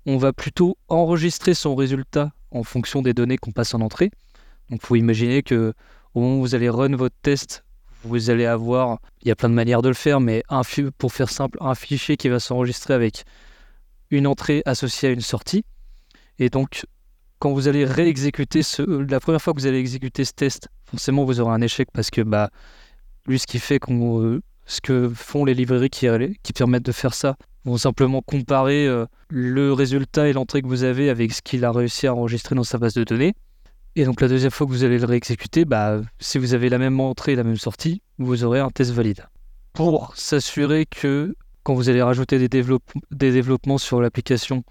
on 0.06 0.16
va 0.16 0.32
plutôt 0.32 0.78
enregistrer 0.88 1.52
son 1.52 1.74
résultat 1.74 2.32
en 2.52 2.62
fonction 2.62 3.02
des 3.02 3.12
données 3.12 3.36
qu'on 3.36 3.52
passe 3.52 3.74
en 3.74 3.82
entrée. 3.82 4.10
Donc, 4.70 4.80
faut 4.82 4.96
imaginer 4.96 5.42
que 5.42 5.74
au 6.14 6.20
moment 6.20 6.36
où 6.36 6.40
vous 6.40 6.54
allez 6.54 6.70
run 6.70 6.96
votre 6.96 7.16
test, 7.20 7.64
vous 8.02 8.30
allez 8.30 8.46
avoir, 8.46 8.98
il 9.20 9.28
y 9.28 9.30
a 9.30 9.36
plein 9.36 9.50
de 9.50 9.54
manières 9.54 9.82
de 9.82 9.88
le 9.88 9.94
faire, 9.94 10.20
mais 10.20 10.42
pour 10.96 11.12
faire 11.12 11.28
simple, 11.28 11.58
un 11.60 11.74
fichier 11.74 12.16
qui 12.16 12.30
va 12.30 12.40
s'enregistrer 12.40 12.94
avec 12.94 13.24
une 14.10 14.26
entrée 14.26 14.62
associée 14.64 15.10
à 15.10 15.12
une 15.12 15.20
sortie. 15.20 15.66
Et 16.38 16.48
donc, 16.48 16.86
quand 17.40 17.52
vous 17.52 17.66
allez 17.66 17.84
réexécuter 17.84 18.62
ce, 18.62 18.82
la 18.82 19.18
première 19.18 19.42
fois 19.42 19.52
que 19.54 19.58
vous 19.58 19.66
allez 19.66 19.78
exécuter 19.78 20.24
ce 20.24 20.32
test, 20.32 20.68
forcément 20.84 21.24
vous 21.24 21.40
aurez 21.40 21.52
un 21.52 21.62
échec 21.62 21.88
parce 21.92 22.10
que 22.10 22.20
bah, 22.20 22.50
lui, 23.26 23.38
ce 23.38 23.46
qui 23.46 23.58
fait 23.58 23.78
qu'on, 23.78 24.40
ce 24.66 24.80
que 24.80 25.10
font 25.14 25.44
les 25.44 25.54
librairies 25.54 25.90
qui, 25.90 26.52
permettent 26.52 26.84
de 26.84 26.92
faire 26.92 27.14
ça, 27.14 27.36
vont 27.64 27.78
simplement 27.78 28.20
comparer 28.22 28.86
euh, 28.86 29.06
le 29.30 29.72
résultat 29.72 30.28
et 30.28 30.32
l'entrée 30.34 30.62
que 30.62 30.66
vous 30.66 30.84
avez 30.84 31.08
avec 31.08 31.32
ce 31.32 31.40
qu'il 31.42 31.64
a 31.64 31.72
réussi 31.72 32.06
à 32.06 32.14
enregistrer 32.14 32.54
dans 32.54 32.64
sa 32.64 32.78
base 32.78 32.94
de 32.94 33.04
données. 33.04 33.34
Et 33.96 34.04
donc 34.04 34.20
la 34.20 34.28
deuxième 34.28 34.50
fois 34.50 34.66
que 34.66 34.72
vous 34.72 34.84
allez 34.84 34.98
le 34.98 35.06
réexécuter, 35.06 35.64
bah, 35.64 36.00
si 36.20 36.38
vous 36.38 36.52
avez 36.52 36.68
la 36.68 36.78
même 36.78 37.00
entrée 37.00 37.32
et 37.32 37.36
la 37.36 37.44
même 37.44 37.56
sortie, 37.56 38.02
vous 38.18 38.44
aurez 38.44 38.60
un 38.60 38.70
test 38.70 38.92
valide. 38.92 39.26
Pour 39.72 40.14
s'assurer 40.14 40.84
que 40.84 41.34
quand 41.62 41.74
vous 41.74 41.88
allez 41.88 42.02
rajouter 42.02 42.38
des 42.38 42.48
développements 43.30 43.78
sur 43.78 44.00
l'application, 44.00 44.62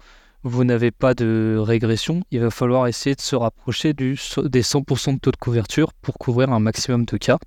vous 0.42 0.64
n'avez 0.64 0.90
pas 0.90 1.14
de 1.14 1.56
régression, 1.58 2.22
il 2.30 2.40
va 2.40 2.50
falloir 2.50 2.86
essayer 2.86 3.14
de 3.14 3.20
se 3.20 3.36
rapprocher 3.36 3.92
des 3.92 4.14
100% 4.14 5.14
de 5.14 5.18
taux 5.18 5.30
de 5.30 5.36
couverture 5.36 5.92
pour 5.92 6.14
couvrir 6.18 6.50
un 6.50 6.60
maximum 6.60 7.04
de 7.04 7.16
cas. 7.16 7.38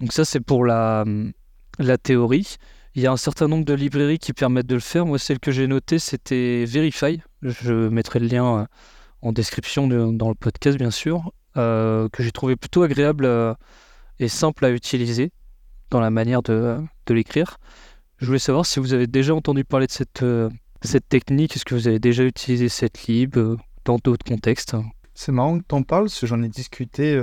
Donc 0.00 0.12
ça 0.12 0.24
c'est 0.24 0.40
pour 0.40 0.64
la, 0.64 1.04
la 1.78 1.98
théorie. 1.98 2.56
Il 2.94 3.02
y 3.02 3.06
a 3.06 3.12
un 3.12 3.16
certain 3.16 3.48
nombre 3.48 3.64
de 3.64 3.74
librairies 3.74 4.18
qui 4.18 4.32
permettent 4.32 4.68
de 4.68 4.74
le 4.74 4.80
faire. 4.80 5.04
Moi, 5.04 5.18
celle 5.18 5.40
que 5.40 5.50
j'ai 5.50 5.66
notée, 5.66 5.98
c'était 5.98 6.64
Verify. 6.64 7.20
Je 7.42 7.88
mettrai 7.88 8.20
le 8.20 8.28
lien 8.28 8.60
euh, 8.60 8.66
en 9.20 9.32
description 9.32 9.88
dans 9.88 10.28
le 10.28 10.34
podcast, 10.36 10.78
bien 10.78 10.92
sûr, 10.92 11.32
euh, 11.56 12.08
que 12.10 12.22
j'ai 12.22 12.30
trouvé 12.30 12.54
plutôt 12.54 12.84
agréable 12.84 13.24
euh, 13.24 13.52
et 14.20 14.28
simple 14.28 14.64
à 14.64 14.70
utiliser 14.70 15.32
dans 15.90 15.98
la 15.98 16.10
manière 16.10 16.42
de, 16.42 16.78
l'écrire. 17.08 17.56
Je 18.18 18.26
voulais 18.26 18.38
savoir 18.38 18.64
si 18.64 18.78
vous 18.78 18.92
avez 18.94 19.08
déjà 19.08 19.34
entendu 19.34 19.64
parler 19.64 19.86
de 19.86 19.92
cette, 19.92 20.24
cette 20.86 21.08
technique, 21.08 21.56
est-ce 21.56 21.64
que 21.64 21.74
vous 21.74 21.88
avez 21.88 21.98
déjà 21.98 22.24
utilisé 22.24 22.68
cette 22.68 23.06
lib 23.06 23.36
dans 23.84 23.98
d'autres 24.02 24.24
contextes? 24.24 24.76
C'est 25.14 25.32
marrant 25.32 25.58
que 25.58 25.64
tu 25.68 25.74
en 25.74 25.82
parles, 25.82 26.04
parce 26.04 26.20
que 26.20 26.26
j'en 26.26 26.42
ai 26.42 26.48
discuté 26.48 27.20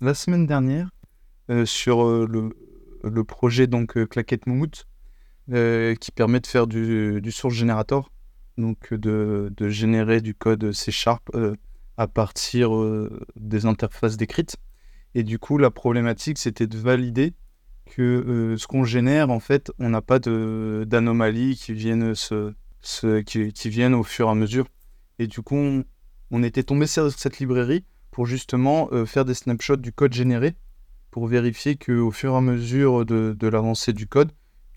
la 0.00 0.14
semaine 0.14 0.46
dernière 0.46 0.90
sur 1.64 2.04
le, 2.04 3.24
projet 3.24 3.66
donc 3.66 4.02
Claquette 4.08 4.46
Moumout, 4.46 4.86
qui 5.48 6.10
permet 6.12 6.40
de 6.40 6.46
faire 6.46 6.66
du, 6.66 7.30
source 7.30 7.54
generator 7.54 8.10
donc 8.58 8.92
de, 8.92 9.68
générer 9.68 10.20
du 10.20 10.34
code 10.34 10.72
C 10.72 10.90
Sharp 10.90 11.30
euh, 11.34 11.54
à 11.96 12.06
partir 12.06 12.74
euh, 12.74 13.20
des 13.36 13.66
interfaces 13.66 14.16
décrites. 14.16 14.56
Et 15.14 15.22
du 15.22 15.38
coup, 15.38 15.58
la 15.58 15.70
problématique, 15.70 16.38
c'était 16.38 16.66
de 16.66 16.76
valider 16.76 17.34
que 17.86 18.02
euh, 18.02 18.56
ce 18.56 18.66
qu'on 18.66 18.84
génère, 18.84 19.30
en 19.30 19.40
fait, 19.40 19.70
on 19.78 19.90
n'a 19.90 20.02
pas 20.02 20.18
d'anomalies 20.18 21.56
qui, 21.56 21.72
viennent 21.72 22.14
se, 22.14 22.52
qui, 23.26 23.68
viennent 23.68 23.94
au 23.94 24.02
fur 24.02 24.28
et 24.28 24.30
à 24.30 24.34
mesure. 24.34 24.66
Et 25.18 25.26
du 25.26 25.40
coup, 25.40 25.82
on, 26.30 26.42
était 26.42 26.62
tombé 26.62 26.86
sur 26.86 27.10
cette 27.12 27.38
librairie 27.38 27.84
pour 28.10 28.26
justement 28.26 28.88
faire 29.06 29.24
des 29.24 29.34
snapshots 29.34 29.76
du 29.76 29.92
code 29.92 30.12
généré 30.12 30.54
pour 31.10 31.26
vérifier 31.28 31.76
qu'au 31.76 32.10
fur 32.10 32.32
et 32.32 32.36
à 32.36 32.40
mesure 32.40 33.06
de, 33.06 33.48
l'avancée 33.48 33.92
du 33.92 34.06
code, 34.06 34.32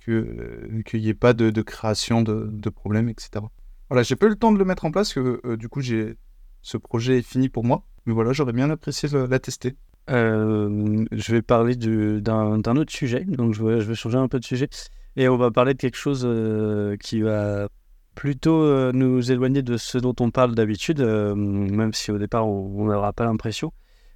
qu'il 0.06 1.02
n'y 1.02 1.10
ait 1.10 1.14
pas 1.14 1.34
de, 1.34 1.62
création 1.62 2.22
de, 2.22 2.48
de, 2.52 2.70
problèmes, 2.70 3.10
etc. 3.10 3.44
Voilà, 3.90 4.04
j'ai 4.04 4.16
pas 4.16 4.26
eu 4.26 4.30
le 4.30 4.36
temps 4.36 4.52
de 4.52 4.60
le 4.60 4.66
mettre 4.66 4.86
en 4.86 4.92
place, 4.92 5.14
que 5.14 5.42
euh, 5.46 5.58
du 5.58 5.70
coup, 5.70 5.82
j'ai 5.82 6.16
ce 6.62 6.78
projet 6.78 7.20
est 7.20 7.22
fini 7.22 7.50
pour 7.50 7.64
moi. 7.64 7.86
Mais 8.06 8.14
voilà, 8.14 8.34
j'aurais 8.34 8.54
bien 8.54 8.70
apprécié 8.70 9.10
la 9.10 9.40
tester. 9.40 9.76
Euh, 10.10 11.06
je 11.12 11.32
vais 11.32 11.42
parler 11.42 11.76
d'un 11.76 12.76
autre 12.76 12.92
sujet, 12.92 13.24
donc 13.26 13.54
je 13.54 13.64
vais, 13.64 13.96
changer 13.96 14.18
un 14.18 14.28
peu 14.28 14.40
de 14.40 14.46
sujet. 14.46 14.70
Et 15.16 15.28
on 15.28 15.38
va 15.38 15.52
parler 15.52 15.74
de 15.74 15.80
quelque 15.80 15.98
chose 15.98 16.24
euh, 16.26 16.98
qui 16.98 17.22
va 17.22 17.70
plutôt 18.18 18.92
nous 18.92 19.32
éloigner 19.32 19.62
de 19.62 19.78
ce 19.78 20.00
dont 20.00 20.16
on 20.20 20.32
parle 20.32 20.56
d'habitude, 20.56 21.02
même 21.02 21.94
si 21.94 22.12
au 22.12 22.18
départ 22.18 22.48
on 22.48 22.86
n'aura 22.86 23.14
pas 23.14 23.26
l'impression. 23.26 23.72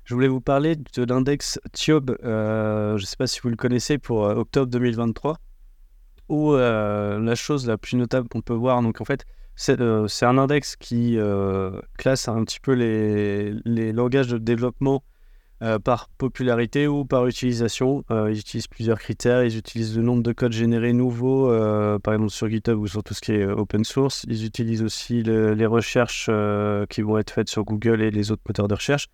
Je 0.05 0.15
voulais 0.15 0.27
vous 0.27 0.41
parler 0.41 0.75
de 0.75 1.03
l'index 1.03 1.59
TIOB, 1.71 2.17
je 2.23 2.93
ne 2.93 3.05
sais 3.05 3.15
pas 3.15 3.27
si 3.27 3.39
vous 3.41 3.49
le 3.49 3.55
connaissez, 3.55 3.99
pour 3.99 4.21
octobre 4.21 4.71
2023, 4.71 5.37
où 6.29 6.55
la 6.55 7.35
chose 7.35 7.67
la 7.67 7.77
plus 7.77 7.95
notable 7.95 8.27
qu'on 8.27 8.41
peut 8.41 8.55
voir, 8.55 8.81
donc 8.81 9.01
en 9.01 9.05
fait, 9.05 9.23
euh, 9.69 10.07
c'est 10.07 10.25
un 10.25 10.37
index 10.37 10.75
qui 10.75 11.17
euh, 11.17 11.79
classe 11.97 12.27
un 12.27 12.43
petit 12.43 12.59
peu 12.59 12.73
les 12.73 13.93
langages 13.93 14.27
de 14.27 14.37
développement 14.37 15.03
euh, 15.61 15.79
par 15.79 16.09
popularité 16.17 16.87
ou 16.87 17.05
par 17.05 17.27
utilisation. 17.27 18.03
ils 18.09 18.39
utilisent 18.39 18.67
plusieurs 18.67 18.99
critères. 18.99 19.43
Ils 19.43 19.57
utilisent 19.57 19.95
le 19.95 20.03
nombre 20.03 20.23
de 20.23 20.31
codes 20.31 20.53
générés 20.53 20.93
nouveaux, 20.93 21.47
par 21.99 22.13
exemple 22.13 22.31
sur 22.31 22.49
GitHub 22.49 22.79
ou 22.79 22.87
sur 22.87 23.03
tout 23.03 23.13
ce 23.13 23.21
qui 23.21 23.33
est 23.33 23.45
open 23.45 23.83
source. 23.83 24.25
Ils 24.27 24.45
utilisent 24.45 24.83
aussi 24.83 25.23
les 25.23 25.65
recherches 25.65 26.29
qui 26.89 27.01
vont 27.01 27.17
être 27.17 27.31
faites 27.31 27.49
sur 27.49 27.63
Google 27.63 28.01
et 28.01 28.11
les 28.11 28.31
autres 28.31 28.43
moteurs 28.47 28.67
de 28.67 28.75
recherche 28.75 29.07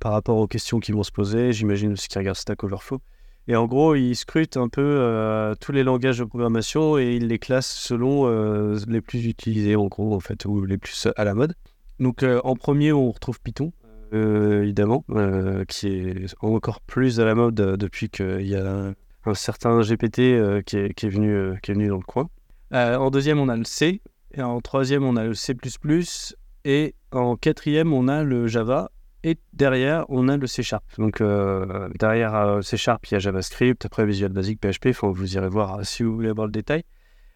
par 0.00 0.12
rapport 0.12 0.36
aux 0.36 0.48
questions 0.48 0.80
qui 0.80 0.92
vont 0.92 1.04
se 1.04 1.12
poser. 1.12 1.52
J'imagine 1.52 1.92
aussi 1.92 2.08
qu'ils 2.08 2.18
regardent 2.18 2.36
Stack 2.36 2.64
Overflow. 2.64 3.00
Et 3.48 3.56
en 3.56 3.66
gros, 3.66 3.94
il 3.96 4.14
scrute 4.14 4.56
un 4.56 4.68
peu 4.68 4.80
euh, 4.82 5.54
tous 5.60 5.72
les 5.72 5.82
langages 5.82 6.18
de 6.18 6.24
programmation 6.24 6.96
et 6.98 7.16
il 7.16 7.26
les 7.26 7.38
classe 7.38 7.66
selon 7.66 8.26
euh, 8.26 8.78
les 8.86 9.00
plus 9.00 9.26
utilisés, 9.26 9.74
en 9.74 9.86
gros, 9.86 10.14
en 10.14 10.20
fait, 10.20 10.44
ou 10.44 10.64
les 10.64 10.78
plus 10.78 11.08
à 11.16 11.24
la 11.24 11.34
mode. 11.34 11.54
Donc, 11.98 12.22
euh, 12.22 12.40
en 12.44 12.54
premier, 12.54 12.92
on 12.92 13.10
retrouve 13.10 13.40
Python, 13.40 13.72
évidemment, 14.12 15.04
qui 15.68 15.88
est 15.88 16.34
encore 16.40 16.80
plus 16.80 17.20
à 17.20 17.24
la 17.24 17.34
mode 17.34 17.54
depuis 17.54 18.08
qu'il 18.08 18.46
y 18.46 18.56
a 18.56 18.92
un 19.24 19.34
certain 19.34 19.80
GPT 19.80 20.64
qui 20.64 20.76
est, 20.76 20.94
qui, 20.94 21.06
est, 21.06 21.08
venu, 21.08 21.58
qui 21.62 21.70
est 21.70 21.74
venu 21.74 21.88
dans 21.88 21.96
le 21.96 22.02
coin. 22.02 22.28
en 22.72 23.10
deuxième, 23.10 23.38
on 23.38 23.48
a 23.48 23.56
le 23.56 23.64
C. 23.64 24.00
Et 24.34 24.42
en 24.42 24.60
troisième, 24.60 25.04
on 25.04 25.16
a 25.16 25.24
le 25.24 25.34
C. 25.34 25.54
Et 26.64 26.94
en 27.10 27.36
quatrième, 27.36 27.92
on 27.92 28.08
a 28.08 28.22
le 28.22 28.46
Java. 28.46 28.90
Et 29.24 29.38
derrière, 29.52 30.04
on 30.08 30.28
a 30.28 30.36
le 30.36 30.46
C 30.46 30.62
Sharp. 30.62 30.84
Donc 30.98 31.20
euh, 31.20 31.88
derrière 31.98 32.34
euh, 32.34 32.60
C 32.60 32.76
Sharp, 32.76 33.06
il 33.06 33.14
y 33.14 33.16
a 33.16 33.18
JavaScript, 33.20 33.84
après 33.84 34.04
Visual 34.04 34.32
Basic, 34.32 34.60
PHP. 34.60 34.88
Vous 35.00 35.34
irez 35.36 35.48
voir 35.48 35.78
euh, 35.78 35.82
si 35.84 36.02
vous 36.02 36.12
voulez 36.12 36.30
avoir 36.30 36.46
le 36.46 36.52
détail. 36.52 36.82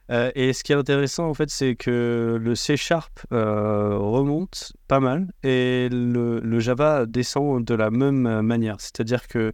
Et 0.09 0.53
ce 0.53 0.63
qui 0.63 0.73
est 0.73 0.77
intéressant, 0.77 1.29
en 1.29 1.35
fait, 1.35 1.51
c'est 1.51 1.75
que 1.75 2.39
le 2.41 2.55
C 2.55 2.77
Sharp 2.77 3.27
remonte 3.31 4.73
pas 4.89 5.01
mal 5.01 5.27
et 5.43 5.89
le, 5.91 6.59
Java 6.61 7.07
descend 7.07 7.65
de 7.65 7.75
la 7.75 7.91
même 7.91 8.41
manière. 8.43 8.81
C'est-à-dire 8.81 9.27
que 9.27 9.53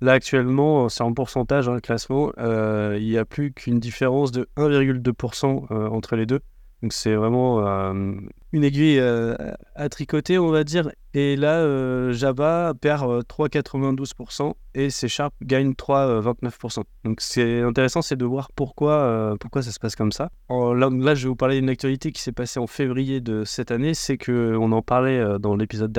là, 0.00 0.12
actuellement, 0.12 0.88
c'est 0.88 1.02
en 1.02 1.14
pourcentage, 1.14 1.66
dans 1.66 1.72
hein, 1.72 1.76
le 1.76 1.80
classement, 1.80 2.32
il 2.38 3.08
n'y 3.08 3.16
a 3.18 3.24
plus 3.24 3.52
qu'une 3.52 3.78
différence 3.78 4.32
de 4.32 4.48
1,2% 4.56 5.72
entre 5.72 6.16
les 6.16 6.26
deux. 6.26 6.40
Donc 6.82 6.92
c'est 6.92 7.14
vraiment 7.14 7.66
euh, 7.66 8.12
une 8.52 8.64
aiguille 8.64 8.98
euh, 8.98 9.36
à 9.76 9.88
tricoter, 9.88 10.38
on 10.38 10.50
va 10.50 10.64
dire. 10.64 10.90
Et 11.14 11.36
là, 11.36 11.58
euh, 11.58 12.12
Java 12.12 12.72
perd 12.80 13.24
3,92% 13.24 14.54
et 14.74 14.88
C 14.88 15.08
Sharp 15.08 15.34
gagne 15.42 15.72
3,29%. 15.72 16.84
Donc 17.04 17.20
c'est 17.20 17.60
intéressant, 17.60 18.00
c'est 18.00 18.16
de 18.16 18.24
voir 18.24 18.50
pourquoi, 18.52 19.36
pourquoi 19.40 19.62
ça 19.62 19.72
se 19.72 19.78
passe 19.78 19.94
comme 19.94 20.12
ça. 20.12 20.30
là, 20.48 21.14
je 21.14 21.22
vais 21.22 21.28
vous 21.28 21.36
parler 21.36 21.60
d'une 21.60 21.68
actualité 21.68 22.12
qui 22.12 22.22
s'est 22.22 22.32
passée 22.32 22.60
en 22.60 22.66
février 22.66 23.20
de 23.20 23.44
cette 23.44 23.70
année. 23.70 23.92
C'est 23.94 24.16
qu'on 24.16 24.72
en 24.72 24.82
parlait 24.82 25.38
dans 25.38 25.54
l'épisode 25.54 25.92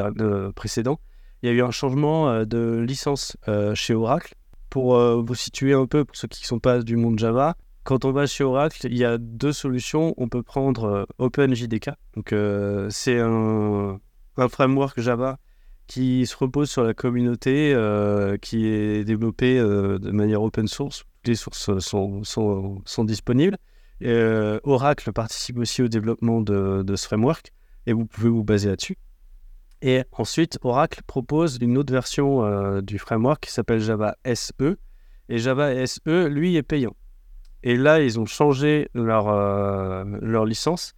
précédent. 0.55 1.00
Il 1.43 1.50
y 1.50 1.51
a 1.51 1.55
eu 1.55 1.62
un 1.62 1.72
changement 1.72 2.43
de 2.46 2.79
licence 2.79 3.38
chez 3.75 3.93
Oracle. 3.93 4.34
Pour 4.72 4.98
vous 4.98 5.36
situer 5.36 5.74
un 5.74 5.86
peu, 5.86 6.03
pour 6.03 6.15
ceux 6.15 6.27
qui 6.27 6.41
ne 6.41 6.48
sont 6.48 6.60
pas 6.60 6.82
du 6.82 6.96
monde 6.96 7.20
Java, 7.20 7.55
quand 7.84 8.05
on 8.05 8.13
va 8.13 8.25
chez 8.27 8.46
Oracle, 8.46 8.88
il 8.89 8.98
y 8.98 9.03
a 9.03 9.17
deux 9.17 9.51
solutions. 9.51 10.13
On 10.17 10.29
peut 10.29 10.41
prendre 10.41 10.86
euh, 10.86 11.05
OpenJDK. 11.17 11.91
Donc, 12.15 12.32
euh, 12.32 12.88
c'est 12.89 13.20
un, 13.20 14.00
framework 14.50 15.00
Java 15.00 15.40
qui 15.88 16.25
se 16.25 16.36
repose 16.36 16.70
sur 16.70 16.84
la 16.84 16.94
communauté, 16.94 17.74
euh, 17.74 18.38
qui 18.38 18.68
est 18.68 19.04
développé 19.04 19.60
de 19.60 20.12
manière 20.12 20.42
open 20.42 20.68
source. 20.68 21.04
Les 21.25 21.36
sources 21.36 21.78
sont, 21.80 22.24
sont, 22.24 23.04
disponibles. 23.04 23.58
Oracle 24.63 25.12
participe 25.12 25.58
aussi 25.58 25.82
au 25.82 25.88
développement 25.88 26.42
de, 26.42 26.84
de, 26.84 26.96
ce 26.96 27.06
framework 27.06 27.52
et 27.86 27.94
vous 27.94 28.06
pouvez 28.06 28.30
vous 28.30 28.44
baser 28.44 28.70
là-dessus. 28.70 28.98
Et 29.82 30.04
ensuite, 30.13 30.58
Oracle 30.62 31.02
propose 31.06 31.58
une 31.62 31.78
autre 31.78 31.92
version 31.92 32.82
du 32.82 32.98
framework 32.98 33.44
qui 33.44 33.52
s'appelle 33.52 33.80
Java 33.80 34.16
SE. 34.34 34.78
Et 35.30 35.38
Java 35.38 35.86
SE, 35.86 36.28
lui, 36.28 36.56
est 36.56 36.63
payant. 36.63 36.96
Et 37.63 37.78
là, 37.78 38.02
ils 38.02 38.20
ont 38.20 38.25
changé 38.25 38.90
leur, 38.94 39.30
euh, 39.30 40.04
leur 40.22 40.46
licence. 40.46 40.94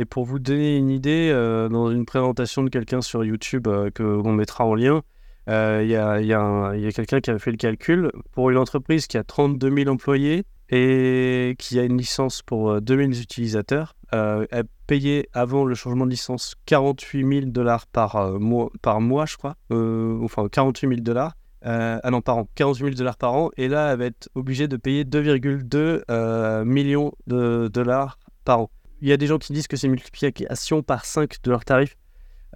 Et 0.00 0.06
pour 0.06 0.24
vous 0.24 0.38
donner 0.38 0.78
une 0.78 0.88
idée, 0.88 1.30
euh, 1.30 1.68
dans 1.68 1.90
une 1.90 2.06
présentation 2.06 2.62
de 2.62 2.70
quelqu'un 2.70 3.02
sur 3.02 3.22
YouTube 3.22 3.68
euh, 3.68 3.90
que 3.90 4.02
on 4.02 4.32
mettra 4.32 4.64
en 4.64 4.74
lien, 4.74 5.02
il 5.46 5.52
y 5.88 5.94
a, 5.94 6.92
quelqu'un 6.92 7.20
qui 7.20 7.30
a 7.30 7.38
fait 7.38 7.50
le 7.50 7.58
calcul. 7.58 8.10
Pour 8.32 8.48
une 8.48 8.56
entreprise 8.56 9.06
qui 9.06 9.18
a 9.18 9.24
32 9.24 9.74
000 9.84 9.90
employés 9.90 10.44
et 10.70 11.54
qui 11.58 11.78
a 11.78 11.82
une 11.82 11.98
licence 11.98 12.40
pour 12.40 12.80
2000 12.80 13.20
utilisateurs, 13.20 13.94
elle 14.12 14.64
payait 14.86 15.28
avant 15.34 15.64
le 15.64 15.74
changement 15.74 16.06
de 16.06 16.12
licence 16.12 16.54
48 16.64 17.40
000 17.40 17.50
dollars 17.50 17.86
par, 17.86 18.38
mois, 18.38 18.70
par 18.80 19.00
mois, 19.00 19.26
je 19.26 19.36
crois. 19.36 19.56
enfin, 19.70 20.48
48 20.48 20.88
000 20.88 21.00
dollars. 21.00 21.34
Euh, 21.66 21.98
ah 22.02 22.10
non, 22.10 22.22
par 22.22 22.38
an, 22.38 22.48
40 22.54 22.76
000 22.76 22.90
dollars 22.90 23.16
par 23.16 23.34
an. 23.34 23.50
Et 23.56 23.68
là, 23.68 23.92
elle 23.92 23.98
va 23.98 24.06
être 24.06 24.28
obligée 24.34 24.68
de 24.68 24.76
payer 24.76 25.04
2,2 25.04 26.02
euh, 26.10 26.64
millions 26.64 27.12
de 27.26 27.68
dollars 27.72 28.18
par 28.44 28.60
an. 28.60 28.70
Il 29.00 29.08
y 29.08 29.12
a 29.12 29.16
des 29.16 29.26
gens 29.26 29.38
qui 29.38 29.52
disent 29.52 29.66
que 29.66 29.76
c'est 29.76 29.88
multiplication 29.88 30.82
par 30.82 31.04
5 31.04 31.42
de 31.42 31.50
leur 31.50 31.64
tarif 31.64 31.96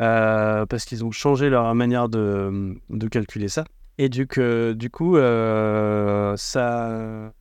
euh, 0.01 0.67
parce 0.67 0.85
qu'ils 0.85 1.05
ont 1.05 1.11
changé 1.11 1.49
leur 1.49 1.73
manière 1.75 2.09
de, 2.09 2.75
de 2.91 3.09
calculer 3.09 3.49
ça. 3.49 3.65
Et 3.97 4.09
du, 4.09 4.27
coup, 4.27 5.17
euh, 5.17 6.37
ça, 6.37 7.33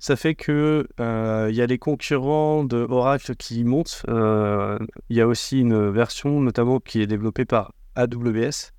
ça 0.00 0.16
fait 0.16 0.34
que 0.34 0.88
euh, 0.98 1.46
il 1.50 1.56
y 1.56 1.62
a 1.62 1.66
les 1.66 1.78
concurrents 1.78 2.64
de 2.64 2.78
Oracle 2.78 3.36
qui 3.36 3.62
montent. 3.62 4.02
Il 4.08 5.16
y 5.16 5.20
a 5.20 5.26
aussi 5.26 5.60
une 5.60 5.88
version, 5.90 6.40
notamment, 6.40 6.80
qui 6.80 7.00
est 7.00 7.06
développée 7.06 7.44
par 7.44 7.72
AWS, 7.94 8.72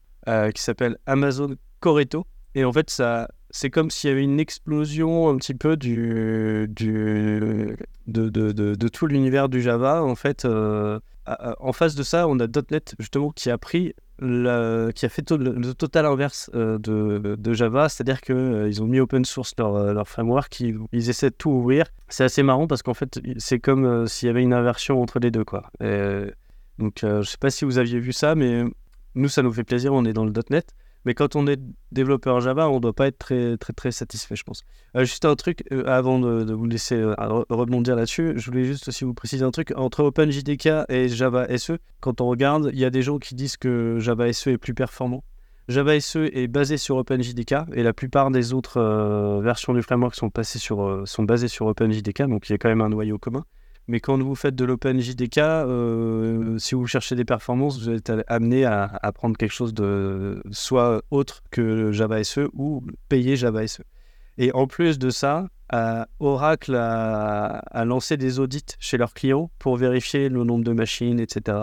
qui 0.53 0.61
s'appelle 0.61 0.97
Amazon 1.05 1.55
Coreto. 1.79 2.25
Et 2.53 2.65
en 2.65 2.73
fait, 2.73 2.89
ça, 2.89 3.29
c'est 3.51 3.69
comme 3.69 3.91
s'il 3.91 4.09
y 4.09 4.13
avait 4.13 4.23
une 4.23 4.39
explosion 4.39 5.29
un 5.29 5.37
petit 5.37 5.53
peu 5.53 5.77
de, 5.77 6.67
tout 8.87 9.07
l'univers 9.07 9.49
du 9.49 9.61
Java. 9.61 10.03
En 10.03 10.15
fait, 10.15 10.45
euh, 10.45 10.99
en 11.27 11.73
face 11.73 11.95
de 11.95 12.03
ça, 12.03 12.27
on 12.27 12.39
a 12.39 12.47
.NET 12.47 12.95
justement 12.99 13.31
qui 13.31 13.49
a 13.49 13.57
pris 13.57 13.93
qui 14.21 15.05
a 15.05 15.09
fait 15.09 15.31
le, 15.31 15.73
total 15.73 16.05
inverse 16.05 16.51
euh, 16.53 16.77
de, 16.77 17.53
Java, 17.53 17.89
c'est-à-dire 17.89 18.21
qu'ils 18.21 18.81
ont 18.81 18.85
mis 18.85 18.99
open 18.99 19.25
source 19.25 19.53
leur, 19.57 19.75
euh, 19.75 20.03
framework, 20.03 20.59
ils, 20.59 21.09
essaient 21.09 21.31
de 21.31 21.35
tout 21.35 21.49
ouvrir. 21.49 21.85
C'est 22.07 22.23
assez 22.23 22.43
marrant 22.43 22.67
parce 22.67 22.83
qu'en 22.83 22.93
fait, 22.93 23.19
c'est 23.37 23.59
comme 23.59 23.85
euh, 23.85 24.05
s'il 24.05 24.27
y 24.27 24.29
avait 24.29 24.43
une 24.43 24.53
inversion 24.53 25.01
entre 25.01 25.19
les 25.19 25.31
deux. 25.31 25.43
Quoi. 25.43 25.71
Donc, 26.77 27.03
euh, 27.03 27.21
je 27.23 27.29
sais 27.29 27.37
pas 27.37 27.49
si 27.49 27.65
vous 27.65 27.79
aviez 27.79 27.99
vu 27.99 28.13
ça, 28.13 28.35
mais 28.35 28.63
nous, 29.15 29.27
ça 29.27 29.41
nous 29.41 29.51
fait 29.51 29.63
plaisir, 29.63 29.93
on 29.93 30.05
est 30.05 30.13
dans 30.13 30.25
le 30.25 30.33
.NET. 30.49 30.73
Mais 31.05 31.13
quand 31.13 31.35
on 31.35 31.47
est 31.47 31.59
développeur 31.91 32.39
Java, 32.41 32.69
on 32.69 32.75
ne 32.75 32.79
doit 32.79 32.93
pas 32.93 33.07
être 33.07 33.17
très, 33.17 33.57
très, 33.57 33.73
très 33.73 33.91
satisfait, 33.91 34.35
je 34.35 34.43
pense. 34.43 34.63
Euh, 34.95 35.03
juste 35.03 35.25
un 35.25 35.35
truc, 35.35 35.63
euh, 35.71 35.83
avant 35.87 36.19
de, 36.19 36.53
vous 36.53 36.65
laisser 36.65 36.95
euh, 36.95 37.13
re- 37.15 37.45
rebondir 37.49 37.95
là-dessus, 37.95 38.33
je 38.35 38.45
voulais 38.51 38.65
juste 38.65 38.87
aussi 38.87 39.03
vous 39.03 39.13
préciser 39.13 39.43
un 39.43 39.51
truc. 39.51 39.73
Entre 39.75 40.03
OpenJDK 40.03 40.89
et 40.89 41.07
Java 41.09 41.47
SE, 41.57 41.73
quand 41.99 42.21
on 42.21 42.27
regarde, 42.27 42.69
il 42.73 42.79
y 42.79 42.85
a 42.85 42.89
des 42.89 43.01
gens 43.01 43.17
qui 43.17 43.35
disent 43.35 43.57
que 43.57 43.97
Java 43.99 44.31
SE 44.31 44.49
est 44.49 44.57
plus 44.57 44.73
performant. 44.73 45.23
Java 45.67 45.99
SE 45.99 46.29
est 46.33 46.47
basé 46.47 46.77
sur 46.77 46.97
OpenJDK 46.97 47.55
et 47.73 47.83
la 47.83 47.93
plupart 47.93 48.29
des 48.29 48.53
autres 48.53 48.81
versions 49.41 49.73
du 49.73 49.81
framework 49.81 50.15
sont, 50.15 50.29
sur, 50.43 51.03
sont 51.05 51.23
basées 51.23 51.47
sur 51.47 51.67
OpenJDK, 51.67 52.23
donc 52.23 52.49
il 52.49 52.53
y 52.53 52.55
a 52.55 52.57
quand 52.57 52.67
même 52.67 52.81
un 52.81 52.89
noyau 52.89 53.17
commun. 53.17 53.45
Mais 53.87 53.99
quand 53.99 54.21
vous 54.21 54.35
faites 54.35 54.55
de 54.55 54.63
l'OpenJDK, 54.63 55.37
euh, 55.37 56.57
si 56.57 56.75
vous 56.75 56.87
cherchez 56.87 57.15
des 57.15 57.25
performances, 57.25 57.79
vous 57.79 57.89
êtes 57.89 58.11
amené 58.27 58.65
à, 58.65 59.11
prendre 59.13 59.35
quelque 59.37 59.53
chose 59.53 59.73
de 59.73 60.41
soit 60.51 61.01
autre 61.11 61.43
que 61.51 61.91
Java 61.91 62.23
SE 62.23 62.49
ou 62.53 62.83
payer 63.09 63.35
Java 63.35 63.67
SE. 63.67 63.83
Et 64.37 64.53
en 64.53 64.67
plus 64.67 64.97
de 64.97 65.09
ça, 65.09 65.47
Oracle 66.19 66.75
a, 66.75 67.57
a 67.57 67.85
lancé 67.85 68.17
des 68.17 68.39
audits 68.39 68.75
chez 68.79 68.97
leurs 68.97 69.13
clients 69.13 69.51
pour 69.59 69.77
vérifier 69.77 70.29
le 70.29 70.43
nombre 70.43 70.63
de 70.63 70.73
machines, 70.73 71.19
etc., 71.19 71.57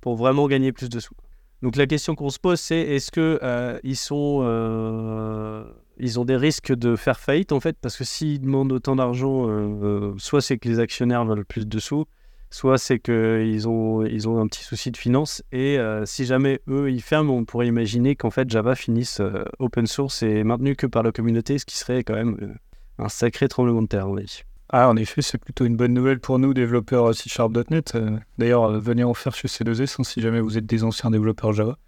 pour 0.00 0.16
vraiment 0.16 0.46
gagner 0.48 0.72
plus 0.72 0.88
de 0.88 1.00
sous. 1.00 1.14
Donc 1.62 1.76
la 1.76 1.86
question 1.86 2.14
qu'on 2.14 2.30
se 2.30 2.38
pose, 2.38 2.60
c'est 2.60 2.78
est-ce 2.78 3.10
que 3.10 3.40
euh, 3.42 3.80
ils 3.82 3.96
sont, 3.96 4.40
euh, 4.42 5.64
ils 6.00 6.18
ont 6.20 6.24
des 6.24 6.36
risques 6.36 6.72
de 6.74 6.96
faire 6.96 7.18
faillite 7.18 7.52
en 7.52 7.60
fait, 7.60 7.76
parce 7.80 7.96
que 7.96 8.04
s'ils 8.04 8.40
demandent 8.40 8.72
autant 8.72 8.96
d'argent, 8.96 9.48
euh, 9.48 9.50
euh, 9.82 10.14
soit 10.18 10.40
c'est 10.40 10.58
que 10.58 10.68
les 10.68 10.78
actionnaires 10.78 11.24
veulent 11.24 11.44
plus 11.44 11.66
de 11.66 11.78
sous, 11.78 12.06
soit 12.50 12.78
c'est 12.78 12.98
qu'ils 12.98 13.68
ont, 13.68 14.04
ils 14.04 14.28
ont 14.28 14.40
un 14.40 14.46
petit 14.46 14.64
souci 14.64 14.90
de 14.90 14.96
finance. 14.96 15.42
Et 15.52 15.78
euh, 15.78 16.04
si 16.06 16.24
jamais 16.24 16.60
eux 16.68 16.90
ils 16.90 17.02
ferment, 17.02 17.34
on 17.36 17.44
pourrait 17.44 17.66
imaginer 17.68 18.16
qu'en 18.16 18.30
fait 18.30 18.48
Java 18.50 18.74
finisse 18.74 19.20
open 19.58 19.86
source 19.86 20.22
et 20.22 20.44
maintenu 20.44 20.76
que 20.76 20.86
par 20.86 21.02
la 21.02 21.12
communauté, 21.12 21.58
ce 21.58 21.66
qui 21.66 21.76
serait 21.76 22.04
quand 22.04 22.14
même 22.14 22.56
un 22.98 23.08
sacré 23.08 23.48
tremblement 23.48 23.82
de 23.82 23.86
terre, 23.88 24.08
dire. 24.08 24.26
Ah, 24.70 24.88
en 24.90 24.96
effet, 24.96 25.22
c'est 25.22 25.38
plutôt 25.38 25.64
une 25.64 25.76
bonne 25.76 25.94
nouvelle 25.94 26.20
pour 26.20 26.38
nous, 26.38 26.52
développeurs. 26.52 27.06
Euh, 27.06 28.18
D'ailleurs, 28.36 28.70
venez 28.78 29.02
en 29.02 29.14
faire 29.14 29.34
chez 29.34 29.48
C2S 29.48 29.96
hein, 29.98 30.04
si 30.04 30.20
jamais 30.20 30.40
vous 30.40 30.58
êtes 30.58 30.66
des 30.66 30.84
anciens 30.84 31.10
développeurs 31.10 31.52
Java. 31.52 31.78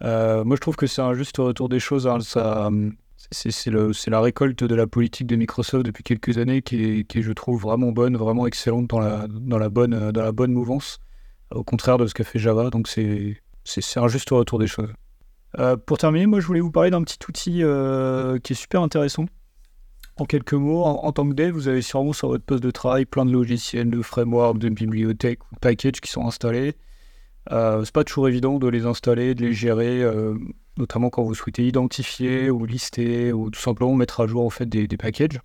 Moi, 0.00 0.56
je 0.56 0.60
trouve 0.60 0.76
que 0.76 0.86
c'est 0.86 1.02
un 1.02 1.14
juste 1.14 1.38
retour 1.38 1.68
des 1.68 1.80
choses. 1.80 2.06
hein. 2.06 2.20
Ça, 2.20 2.66
hum, 2.68 2.94
c'est 3.30 4.10
la 4.10 4.20
récolte 4.20 4.64
de 4.64 4.74
la 4.74 4.86
politique 4.86 5.26
de 5.26 5.36
Microsoft 5.36 5.86
depuis 5.86 6.02
quelques 6.02 6.38
années 6.38 6.62
qui 6.62 7.04
est, 7.08 7.22
je 7.22 7.32
trouve, 7.32 7.60
vraiment 7.62 7.92
bonne, 7.92 8.16
vraiment 8.16 8.46
excellente 8.46 8.88
dans 8.88 8.98
la, 9.00 9.26
euh, 9.26 10.32
bonne 10.32 10.52
mouvance, 10.52 10.98
au 11.50 11.64
contraire 11.64 11.98
de 11.98 12.06
ce 12.06 12.14
qu'a 12.14 12.24
fait 12.24 12.38
Java. 12.38 12.70
Donc, 12.70 12.88
c'est 12.88 13.36
un 13.96 14.08
juste 14.08 14.30
retour 14.30 14.58
des 14.58 14.66
choses. 14.66 14.92
Euh, 15.58 15.76
pour 15.76 15.98
terminer, 15.98 16.26
moi, 16.26 16.40
je 16.40 16.46
voulais 16.46 16.60
vous 16.60 16.70
parler 16.70 16.90
d'un 16.90 17.02
petit 17.02 17.18
outil 17.28 17.62
euh, 17.62 18.38
qui 18.38 18.54
est 18.54 18.56
super 18.56 18.82
intéressant. 18.82 19.26
En 20.16 20.24
quelques 20.24 20.54
mots, 20.54 20.84
en, 20.84 21.10
tant 21.12 21.26
que 21.28 21.34
dev, 21.34 21.52
vous 21.52 21.68
avez 21.68 21.80
sûrement 21.80 22.12
sur 22.12 22.28
votre 22.28 22.44
poste 22.44 22.62
de 22.62 22.70
travail 22.70 23.06
plein 23.06 23.24
de 23.24 23.32
logiciels, 23.32 23.90
de 23.90 24.02
frameworks, 24.02 24.58
de 24.58 24.68
bibliothèques 24.68 25.40
de 25.52 25.58
packages 25.58 26.00
qui 26.00 26.10
sont 26.10 26.26
installés. 26.26 26.74
Euh, 27.50 27.84
c'est 27.84 27.94
pas 27.94 28.04
toujours 28.04 28.28
évident 28.28 28.58
de 28.58 28.68
les 28.68 28.86
installer, 28.86 29.34
de 29.34 29.42
les 29.42 29.52
gérer, 29.52 30.02
euh, 30.02 30.34
notamment 30.76 31.10
quand 31.10 31.22
vous 31.22 31.34
souhaitez 31.34 31.66
identifier 31.66 32.50
ou 32.50 32.64
lister 32.66 33.32
ou 33.32 33.50
tout 33.50 33.60
simplement 33.60 33.94
mettre 33.94 34.20
à 34.20 34.26
jour 34.26 34.44
en 34.44 34.50
fait 34.50 34.66
des, 34.66 34.86
des 34.88 34.96
packages. 34.96 35.40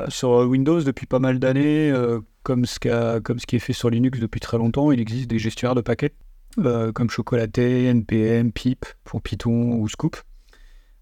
Euh, 0.00 0.06
sur 0.08 0.30
Windows, 0.30 0.80
depuis 0.82 1.06
pas 1.06 1.18
mal 1.18 1.38
d'années, 1.38 1.90
euh, 1.90 2.20
comme, 2.42 2.64
ce 2.66 2.78
qu'a- 2.78 3.20
comme 3.20 3.38
ce 3.38 3.46
qui 3.46 3.56
est 3.56 3.60
fait 3.60 3.72
sur 3.72 3.90
Linux 3.90 4.20
depuis 4.20 4.40
très 4.40 4.58
longtemps, 4.58 4.92
il 4.92 5.00
existe 5.00 5.28
des 5.28 5.38
gestionnaires 5.38 5.74
de 5.74 5.80
paquets 5.80 6.12
euh, 6.58 6.92
comme 6.92 7.10
Chocolaté, 7.10 7.84
NPM, 7.86 8.52
Pip 8.52 8.86
pour 9.04 9.22
Python 9.22 9.72
ou 9.74 9.88
Scoop, 9.88 10.16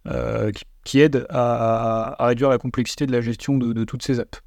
euh, 0.09 0.51
qui, 0.53 0.65
qui 0.85 1.01
aident 1.01 1.27
à, 1.31 2.17
réduire 2.21 2.49
la 2.51 2.59
complexité 2.59 3.07
de 3.07 3.13
la 3.13 3.21
gestion 3.21 3.57
de, 3.59 3.73
de 3.73 3.85
toutes 3.85 4.03
ces 4.03 4.21
apps. 4.21 4.41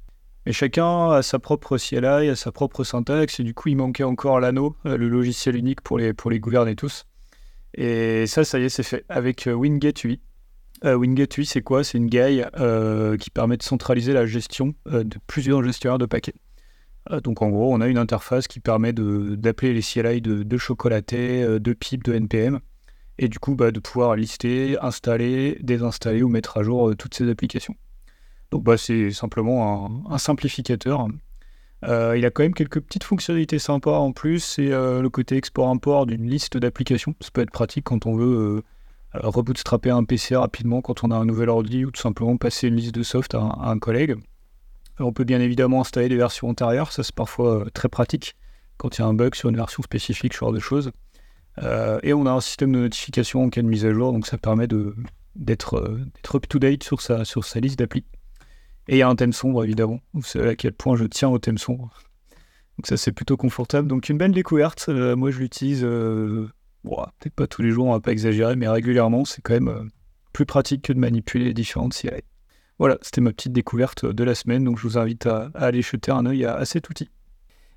Mais 0.46 0.52
chacun 0.52 1.10
a 1.10 1.22
sa 1.22 1.38
propre 1.38 1.76
CLI, 1.76 2.30
a 2.30 2.36
sa 2.36 2.50
propre 2.50 2.82
syntaxe, 2.82 3.40
et 3.40 3.44
du 3.44 3.52
coup, 3.54 3.68
il 3.68 3.76
manquait 3.76 4.04
encore 4.04 4.40
l'anneau, 4.40 4.74
euh, 4.86 4.96
le 4.96 5.08
logiciel 5.08 5.54
unique 5.56 5.82
pour 5.82 5.98
les, 5.98 6.14
pour 6.14 6.30
les 6.30 6.40
gouverner 6.40 6.74
tous. 6.76 7.04
Et 7.74 8.26
ça, 8.26 8.44
ça 8.44 8.58
y 8.58 8.64
est, 8.64 8.68
c'est 8.68 8.82
fait 8.82 9.04
avec 9.08 9.48
Winget 9.52 9.94
UI. 10.04 10.20
Euh, 10.84 10.94
Winget 10.94 11.28
UI, 11.36 11.46
c'est 11.46 11.62
quoi? 11.62 11.84
C'est 11.84 11.98
une 11.98 12.08
GUI 12.08 12.42
euh, 12.58 13.16
qui 13.16 13.30
permet 13.30 13.56
de 13.56 13.62
centraliser 13.62 14.12
la 14.12 14.26
gestion 14.26 14.74
euh, 14.88 15.04
de 15.04 15.18
plusieurs 15.26 15.62
gestionnaires 15.62 15.98
de 15.98 16.06
paquets. 16.06 16.34
Euh, 17.10 17.20
donc 17.20 17.42
en 17.42 17.50
gros, 17.50 17.72
on 17.72 17.80
a 17.80 17.88
une 17.88 17.98
interface 17.98 18.48
qui 18.48 18.60
permet 18.60 18.92
d'appeler 18.92 19.74
les 19.74 19.82
CLI 19.82 20.20
de, 20.20 20.56
Chocolaté, 20.56 21.60
de 21.60 21.72
Pip, 21.72 22.04
de 22.04 22.14
NPM, 22.14 22.60
et 23.18 23.28
du 23.28 23.38
coup 23.38 23.54
bah, 23.54 23.70
de 23.70 23.80
pouvoir 23.80 24.16
lister, 24.16 24.78
installer, 24.80 25.58
désinstaller 25.60 26.22
ou 26.22 26.28
mettre 26.28 26.56
à 26.58 26.62
jour 26.62 26.94
toutes 26.96 27.14
ces 27.14 27.28
applications. 27.28 27.74
Donc 28.50 28.64
bah, 28.64 28.76
c'est 28.76 29.10
simplement 29.10 30.10
un 30.10 30.18
simplificateur. 30.18 31.08
Euh, 31.84 32.14
il 32.16 32.26
a 32.26 32.30
quand 32.30 32.42
même 32.42 32.54
quelques 32.54 32.80
petites 32.80 33.04
fonctionnalités 33.04 33.58
sympas 33.58 33.98
en 33.98 34.12
plus, 34.12 34.40
c'est 34.40 34.70
euh, 34.70 35.00
le 35.00 35.08
côté 35.08 35.36
export-import 35.36 36.06
d'une 36.06 36.28
liste 36.28 36.56
d'applications. 36.56 37.14
Ça 37.20 37.30
peut 37.32 37.40
être 37.40 37.50
pratique 37.50 37.84
quand 37.84 38.06
on 38.06 38.14
veut 38.14 38.36
euh, 38.36 38.62
rebootstrapper 39.14 39.90
un 39.90 40.04
PC 40.04 40.36
rapidement, 40.36 40.82
quand 40.82 41.04
on 41.04 41.10
a 41.10 41.16
un 41.16 41.24
nouvel 41.24 41.48
ordi, 41.48 41.84
ou 41.84 41.90
tout 41.90 42.00
simplement 42.00 42.36
passer 42.36 42.68
une 42.68 42.76
liste 42.76 42.94
de 42.94 43.02
soft 43.02 43.34
à 43.34 43.40
un, 43.40 43.78
collègue. 43.78 44.16
On 44.98 45.12
peut 45.12 45.24
bien 45.24 45.40
évidemment 45.40 45.80
installer 45.80 46.10
des 46.10 46.16
versions 46.16 46.48
antérieures, 46.48 46.92
ça 46.92 47.02
c'est 47.02 47.14
parfois 47.14 47.64
très 47.72 47.88
pratique 47.88 48.36
quand 48.76 48.98
il 48.98 49.00
y 49.00 49.04
a 49.04 49.06
un 49.06 49.14
bug 49.14 49.34
sur 49.34 49.48
une 49.48 49.56
version 49.56 49.82
spécifique, 49.82 50.34
ce 50.34 50.38
genre 50.40 50.52
de 50.52 50.60
choses. 50.60 50.92
Et 52.02 52.14
on 52.14 52.24
a 52.24 52.30
un 52.30 52.40
système 52.40 52.72
de 52.72 52.78
notification 52.78 53.44
en 53.44 53.50
cas 53.50 53.60
de 53.60 53.66
mise 53.66 53.84
à 53.84 53.92
jour, 53.92 54.12
donc 54.12 54.26
ça 54.26 54.38
permet 54.38 54.66
d'être 54.66 55.76
up-to-date 56.34 56.82
sur 56.82 57.00
sa, 57.00 57.24
sur 57.24 57.44
sa 57.44 57.60
liste 57.60 57.78
d'applis. 57.78 58.04
Et 58.88 58.96
il 58.96 58.98
y 58.98 59.02
a 59.02 59.08
un 59.08 59.16
thème 59.16 59.32
sombre, 59.32 59.64
évidemment. 59.64 60.00
Vous 60.14 60.22
savez 60.22 60.48
à 60.50 60.56
quel 60.56 60.72
point 60.72 60.96
je 60.96 61.04
tiens 61.04 61.28
au 61.28 61.38
thème 61.38 61.58
sombre. 61.58 61.90
Donc 62.78 62.86
ça, 62.86 62.96
c'est 62.96 63.12
plutôt 63.12 63.36
confortable. 63.36 63.88
Donc 63.88 64.08
une 64.08 64.18
belle 64.18 64.32
découverte. 64.32 64.86
Euh, 64.88 65.16
moi, 65.16 65.30
je 65.30 65.38
l'utilise, 65.38 65.84
euh, 65.84 66.48
bon, 66.84 66.96
peut-être 67.18 67.34
pas 67.34 67.46
tous 67.46 67.62
les 67.62 67.70
jours, 67.70 67.86
on 67.86 67.92
va 67.92 68.00
pas 68.00 68.12
exagérer, 68.12 68.56
mais 68.56 68.68
régulièrement, 68.68 69.24
c'est 69.24 69.42
quand 69.42 69.54
même 69.54 69.68
euh, 69.68 69.84
plus 70.32 70.46
pratique 70.46 70.82
que 70.82 70.92
de 70.92 70.98
manipuler 70.98 71.44
les 71.44 71.54
différentes 71.54 71.94
CLI. 71.94 72.22
Voilà, 72.80 72.96
c'était 73.02 73.20
ma 73.20 73.30
petite 73.30 73.52
découverte 73.52 74.06
de 74.06 74.24
la 74.24 74.34
semaine. 74.34 74.64
Donc 74.64 74.78
je 74.78 74.84
vous 74.84 74.96
invite 74.96 75.26
à, 75.26 75.50
aller 75.54 75.82
jeter 75.82 76.10
un 76.10 76.24
œil 76.24 76.46
à, 76.46 76.64
cet 76.64 76.88
outil. 76.88 77.10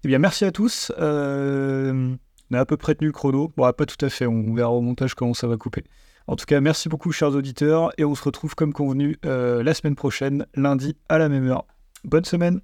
Eh 0.06 0.08
bien, 0.08 0.18
merci 0.18 0.46
à 0.46 0.52
tous. 0.54 0.94
Euh, 0.98 2.16
on 2.50 2.56
a 2.56 2.60
à 2.62 2.66
peu 2.66 2.78
près 2.78 2.96
tenu 2.96 3.08
le 3.08 3.14
chrono. 3.14 3.52
Bon, 3.58 3.70
pas 3.74 3.86
tout 3.86 4.04
à 4.06 4.10
fait. 4.10 4.26
On 4.26 4.54
verra 4.54 4.72
au 4.72 4.80
montage 4.80 5.14
comment 5.14 5.34
ça 5.34 5.48
va 5.48 5.58
couper. 5.58 5.84
En 6.28 6.36
tout 6.36 6.46
cas, 6.46 6.62
merci 6.62 6.88
beaucoup, 6.88 7.12
chers 7.12 7.32
auditeurs, 7.32 7.92
et 7.98 8.06
on 8.06 8.16
se 8.16 8.24
retrouve 8.24 8.56
comme 8.56 8.74
convenu 8.74 9.18
euh, 9.26 9.62
la 9.62 9.74
semaine 9.74 9.96
prochaine, 9.96 10.46
lundi 10.56 10.96
à 11.10 11.18
la 11.18 11.28
même 11.28 11.48
heure. 11.48 11.66
Bonne 12.06 12.26
semaine! 12.26 12.62